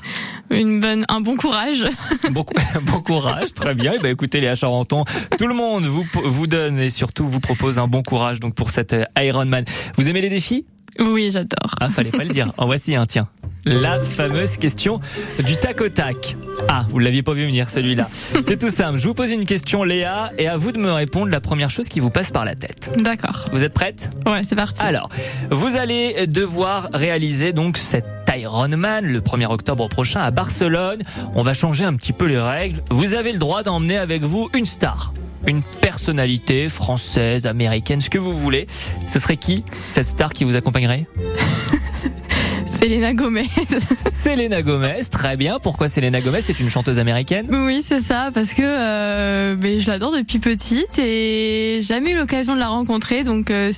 une 0.49 0.79
bonne, 0.79 1.05
un 1.09 1.21
bon 1.21 1.35
courage. 1.37 1.85
bon, 2.31 2.43
cou- 2.43 2.53
bon 2.83 3.01
courage, 3.01 3.53
très 3.53 3.73
bien. 3.75 3.93
Et 3.93 3.99
ben 3.99 4.11
écoutez 4.11 4.39
Léa 4.41 4.55
Charenton, 4.55 5.03
tout 5.37 5.47
le 5.47 5.53
monde 5.53 5.85
vous 5.85 6.05
vous 6.23 6.40
donne 6.47 6.79
et 6.79 6.89
surtout 6.89 7.27
vous 7.27 7.39
propose 7.39 7.79
un 7.79 7.87
bon 7.87 8.03
courage 8.03 8.39
donc 8.39 8.55
pour 8.55 8.69
cet 8.69 8.93
euh, 8.93 9.05
Ironman. 9.19 9.65
Vous 9.95 10.07
aimez 10.09 10.21
les 10.21 10.29
défis? 10.29 10.65
Oui, 10.99 11.29
j'adore. 11.31 11.75
Ah, 11.79 11.87
fallait 11.87 12.11
pas 12.11 12.23
le 12.23 12.31
dire. 12.31 12.51
En 12.57 12.65
voici 12.65 12.95
un, 12.95 13.05
tiens. 13.05 13.27
La 13.65 13.99
fameuse 13.99 14.57
question 14.57 14.99
du 15.45 15.55
tac 15.55 15.79
au 15.81 15.89
tac. 15.89 16.35
Ah, 16.67 16.85
vous 16.89 16.99
l'aviez 16.99 17.21
pas 17.21 17.33
vu 17.33 17.45
venir 17.45 17.69
celui-là. 17.69 18.09
C'est 18.43 18.57
tout 18.57 18.69
simple. 18.69 18.97
Je 18.97 19.07
vous 19.07 19.13
pose 19.13 19.31
une 19.31 19.45
question, 19.45 19.83
Léa, 19.83 20.31
et 20.37 20.47
à 20.47 20.57
vous 20.57 20.71
de 20.71 20.79
me 20.79 20.91
répondre 20.91 21.31
la 21.31 21.39
première 21.39 21.69
chose 21.69 21.87
qui 21.87 21.99
vous 21.99 22.09
passe 22.09 22.31
par 22.31 22.43
la 22.43 22.55
tête. 22.55 22.89
D'accord. 22.97 23.45
Vous 23.51 23.63
êtes 23.63 23.73
prête? 23.73 24.09
Ouais, 24.25 24.41
c'est 24.43 24.55
parti. 24.55 24.83
Alors, 24.83 25.09
vous 25.51 25.75
allez 25.77 26.27
devoir 26.27 26.89
réaliser 26.91 27.53
donc 27.53 27.77
cet 27.77 28.05
Ironman 28.35 29.05
le 29.05 29.19
1er 29.19 29.47
octobre 29.47 29.87
prochain 29.89 30.21
à 30.21 30.31
Barcelone. 30.31 31.01
On 31.35 31.41
va 31.41 31.53
changer 31.53 31.85
un 31.85 31.93
petit 31.95 32.13
peu 32.13 32.25
les 32.25 32.39
règles. 32.39 32.81
Vous 32.89 33.13
avez 33.13 33.31
le 33.31 33.39
droit 33.39 33.61
d'emmener 33.61 33.97
avec 33.97 34.23
vous 34.23 34.49
une 34.55 34.65
star. 34.65 35.13
Une 35.47 35.61
personnalité 35.81 36.69
française, 36.69 37.47
américaine, 37.47 38.01
ce 38.01 38.09
que 38.09 38.19
vous 38.19 38.33
voulez. 38.33 38.67
Ce 39.07 39.19
serait 39.19 39.37
qui 39.37 39.63
cette 39.87 40.07
star 40.07 40.33
qui 40.33 40.43
vous 40.43 40.55
accompagnerait 40.55 41.07
Selena 42.65 43.13
Gomez. 43.13 43.49
Selena 43.95 44.61
Gomez, 44.61 45.01
très 45.11 45.37
bien. 45.37 45.59
Pourquoi 45.59 45.87
Selena 45.87 46.21
Gomez? 46.21 46.41
C'est 46.41 46.59
une 46.59 46.69
chanteuse 46.69 46.99
américaine. 46.99 47.47
oui, 47.49 47.83
c'est 47.85 47.99
ça, 47.99 48.31
parce 48.33 48.53
que 48.53 48.61
euh, 48.63 49.55
ben, 49.55 49.79
je 49.79 49.87
l'adore 49.87 50.11
depuis 50.11 50.39
petite 50.39 50.97
et 50.97 51.79
j'ai 51.81 51.93
jamais 51.93 52.11
eu 52.11 52.17
l'occasion 52.17 52.55
de 52.55 52.59
la 52.59 52.69
rencontrer, 52.69 53.23
donc 53.23 53.51
euh, 53.51 53.71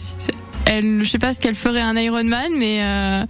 elle, 0.66 1.04
je 1.04 1.10
sais 1.10 1.20
pas 1.20 1.34
ce 1.34 1.40
qu'elle 1.40 1.56
ferait 1.56 1.82
un 1.82 1.98
Ironman, 1.98 2.52
mais 2.58 2.80
euh, 2.82 3.26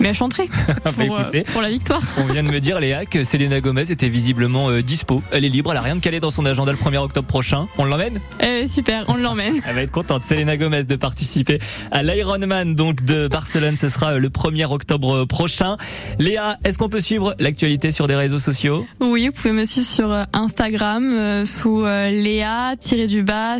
mais 0.00 0.08
elle 0.08 0.14
chanterait 0.14 0.48
pour, 0.84 0.92
Bah, 0.96 1.20
écoutez. 1.22 1.40
euh, 1.40 1.52
pour 1.52 1.62
la 1.62 1.70
victoire. 1.70 2.02
On 2.18 2.24
vient 2.24 2.42
de 2.42 2.48
me 2.48 2.58
dire, 2.60 2.80
Léa, 2.80 3.04
que 3.06 3.22
Selena 3.24 3.60
Gomez 3.60 3.90
était 3.92 4.08
visiblement 4.08 4.68
euh, 4.70 4.82
dispo. 4.82 5.22
Elle 5.30 5.44
est 5.44 5.48
libre, 5.48 5.70
elle 5.70 5.78
a 5.78 5.82
rien 5.82 5.94
de 5.96 6.00
calé 6.00 6.18
dans 6.20 6.30
son 6.30 6.44
agenda 6.46 6.72
le 6.72 6.78
1er 6.78 6.98
octobre 6.98 7.26
prochain. 7.28 7.68
On 7.78 7.84
l'emmène? 7.84 8.18
Eh, 8.42 8.66
super, 8.66 9.04
on 9.08 9.14
l'emmène. 9.14 9.60
Elle 9.68 9.74
va 9.74 9.82
être 9.82 9.90
contente, 9.92 10.24
Selena 10.24 10.56
Gomez, 10.56 10.84
de 10.84 10.96
participer 10.96 11.58
à 11.90 12.02
l'Ironman 12.02 12.74
donc 12.74 13.04
de 13.04 13.28
Barcelone. 13.28 13.76
Ce 13.76 13.88
sera 13.88 14.12
euh, 14.14 14.18
le 14.18 14.28
1er 14.30 14.64
octobre 14.72 15.24
prochain. 15.26 15.76
Léa, 16.18 16.56
est-ce 16.64 16.78
qu'on 16.78 16.88
peut 16.88 17.00
suivre 17.00 17.34
l'actualité 17.38 17.90
sur 17.90 18.06
des 18.06 18.16
réseaux 18.16 18.38
sociaux? 18.38 18.86
Oui, 19.00 19.26
vous 19.26 19.32
pouvez 19.32 19.52
me 19.52 19.64
suivre 19.64 19.86
sur 19.86 20.26
Instagram 20.32 21.04
euh, 21.12 21.44
sous 21.44 21.84
euh, 21.84 22.10
Léa-du-bas 22.10 23.58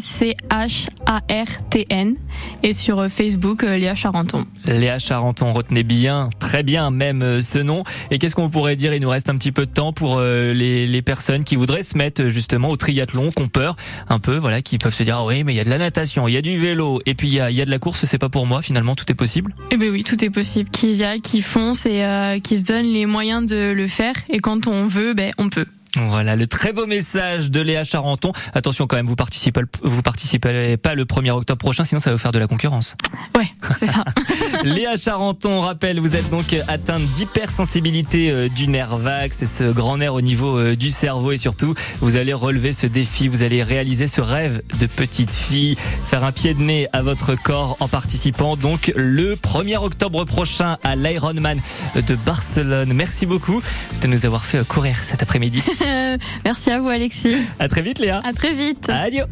C-H-A-R-T-N 1.01 2.15
et 2.63 2.73
sur 2.73 3.07
Facebook 3.09 3.63
Léa 3.63 3.95
Charenton. 3.95 4.47
Léa 4.65 4.99
Charenton, 4.99 5.51
retenez 5.53 5.83
bien, 5.83 6.30
très 6.39 6.63
bien 6.63 6.91
même 6.91 7.23
euh, 7.23 7.41
ce 7.41 7.59
nom. 7.59 7.85
Et 8.11 8.19
qu'est-ce 8.19 8.35
qu'on 8.35 8.51
pourrait 8.51 8.77
dire? 8.77 8.95
Il 8.95 9.03
nous 9.03 9.09
reste 9.09 9.29
un 9.29 9.37
petit 9.37 9.53
peu 9.53 9.67
de 9.67 9.71
temps 9.71 9.93
pour 9.93 10.19
euh, 10.19 10.53
les, 10.53 11.03
personnes 11.03 11.45
qui 11.45 11.57
voudraient 11.57 11.83
se 11.83 11.97
mettre 11.97 12.23
euh, 12.23 12.29
justement 12.29 12.69
au 12.69 12.77
triathlon, 12.77 13.31
qui 13.31 13.43
ont 13.43 13.49
peur 13.49 13.77
un 14.09 14.19
peu, 14.19 14.37
voilà, 14.37 14.61
qui 14.63 14.79
peuvent 14.79 14.95
se 14.95 15.03
dire 15.03 15.17
ah 15.19 15.25
oui, 15.25 15.45
mais 15.45 15.55
il 15.55 15.57
y 15.57 15.61
a 15.61 15.65
de 15.65 15.71
la 15.71 15.79
natation, 15.79 16.29
il 16.29 16.35
y 16.35 16.37
a 16.37 16.43
du 16.43 16.57
vélo, 16.57 17.01
et 17.07 17.15
puis 17.15 17.29
il 17.29 17.35
y 17.35 17.41
a, 17.41 17.51
il 17.51 17.57
y 17.57 17.63
a 17.63 17.65
de 17.65 17.71
la 17.71 17.79
course, 17.79 18.05
c'est 18.05 18.19
pas 18.19 18.29
pour 18.29 18.47
moi. 18.47 18.63
Finalement, 18.63 18.95
tout 18.95 19.11
est 19.11 19.15
possible? 19.15 19.55
Eh 19.71 19.77
ben 19.77 19.91
oui, 19.91 20.05
tout 20.05 20.23
est 20.25 20.31
possible. 20.31 20.71
Qu'ils 20.71 20.97
y 20.97 21.05
aillent, 21.05 21.21
qu'ils 21.21 21.43
foncent 21.43 21.87
et 21.87 22.05
euh, 22.05 22.39
qu'ils 22.39 22.59
se 22.59 22.65
donnent 22.65 22.87
les 22.87 23.07
moyens 23.07 23.47
de 23.47 23.73
le 23.73 23.87
faire. 23.87 24.15
Et 24.29 24.41
quand 24.41 24.67
on 24.67 24.89
veut, 24.89 25.15
ben 25.15 25.33
on 25.39 25.49
peut. 25.49 25.67
Voilà 26.09 26.37
le 26.37 26.47
très 26.47 26.73
beau 26.73 26.87
message 26.87 27.51
de 27.51 27.61
Léa 27.61 27.85
Charenton. 27.85 28.33
Attention 28.55 28.87
quand 28.87 28.97
même, 28.97 29.07
vous 29.07 29.17
participez, 29.17 29.63
vous 29.83 30.03
participez 30.03 30.77
pas 30.77 30.95
le 30.95 31.05
1er 31.05 31.31
octobre 31.31 31.59
prochain, 31.59 31.85
sinon 31.85 32.01
ça 32.01 32.11
va 32.11 32.17
vous 32.17 32.23
faire 32.23 32.33
de 32.33 32.39
la 32.39 32.47
concurrence. 32.47 32.97
Ouais, 33.37 33.47
c'est 33.79 33.87
ça. 33.87 34.05
Léa 34.65 34.97
Charenton, 34.97 35.51
on 35.51 35.61
rappelle, 35.61 36.01
vous 36.01 36.17
êtes 36.17 36.31
donc 36.31 36.55
atteinte 36.69 37.03
d'hypersensibilité 37.15 38.31
euh, 38.31 38.49
du 38.49 38.69
nerf 38.69 38.97
vague, 38.97 39.33
c'est 39.33 39.47
ce 39.47 39.65
grand 39.65 39.99
nerf 39.99 40.15
au 40.15 40.21
niveau 40.21 40.59
euh, 40.59 40.77
du 40.77 40.91
cerveau 40.91 41.33
et 41.33 41.37
surtout, 41.37 41.75
vous 42.01 42.17
allez 42.17 42.33
relever 42.33 42.73
ce 42.73 42.87
défi, 42.87 43.29
vous 43.29 43.43
allez 43.43 43.63
réaliser 43.63 44.07
ce 44.07 44.21
rêve 44.21 44.63
de 44.79 44.87
petite 44.87 45.35
fille, 45.35 45.77
faire 46.07 46.25
un 46.25 46.33
pied 46.33 46.55
de 46.55 46.61
nez 46.61 46.89
à 46.93 47.03
votre 47.03 47.35
corps 47.35 47.77
en 47.81 47.89
participant 47.89 48.57
donc 48.57 48.93
le 48.97 49.35
1er 49.35 49.79
octobre 49.79 50.25
prochain 50.25 50.77
à 50.83 50.97
l'Ironman 50.97 51.61
de 51.95 52.15
Barcelone. 52.15 52.93
Merci 52.93 53.27
beaucoup 53.27 53.63
de 54.01 54.07
nous 54.07 54.27
avoir 54.27 54.45
fait 54.45 54.67
courir 54.67 54.97
cet 55.03 55.23
après-midi. 55.23 55.63
Merci 56.45 56.71
à 56.71 56.81
vous, 56.81 56.89
Alexis. 56.89 57.37
À 57.59 57.69
très 57.69 57.83
vite 57.83 57.99
Léa. 57.99 58.21
À 58.25 58.33
très 58.33 58.53
vite. 58.55 58.89
Adieu. 58.89 59.25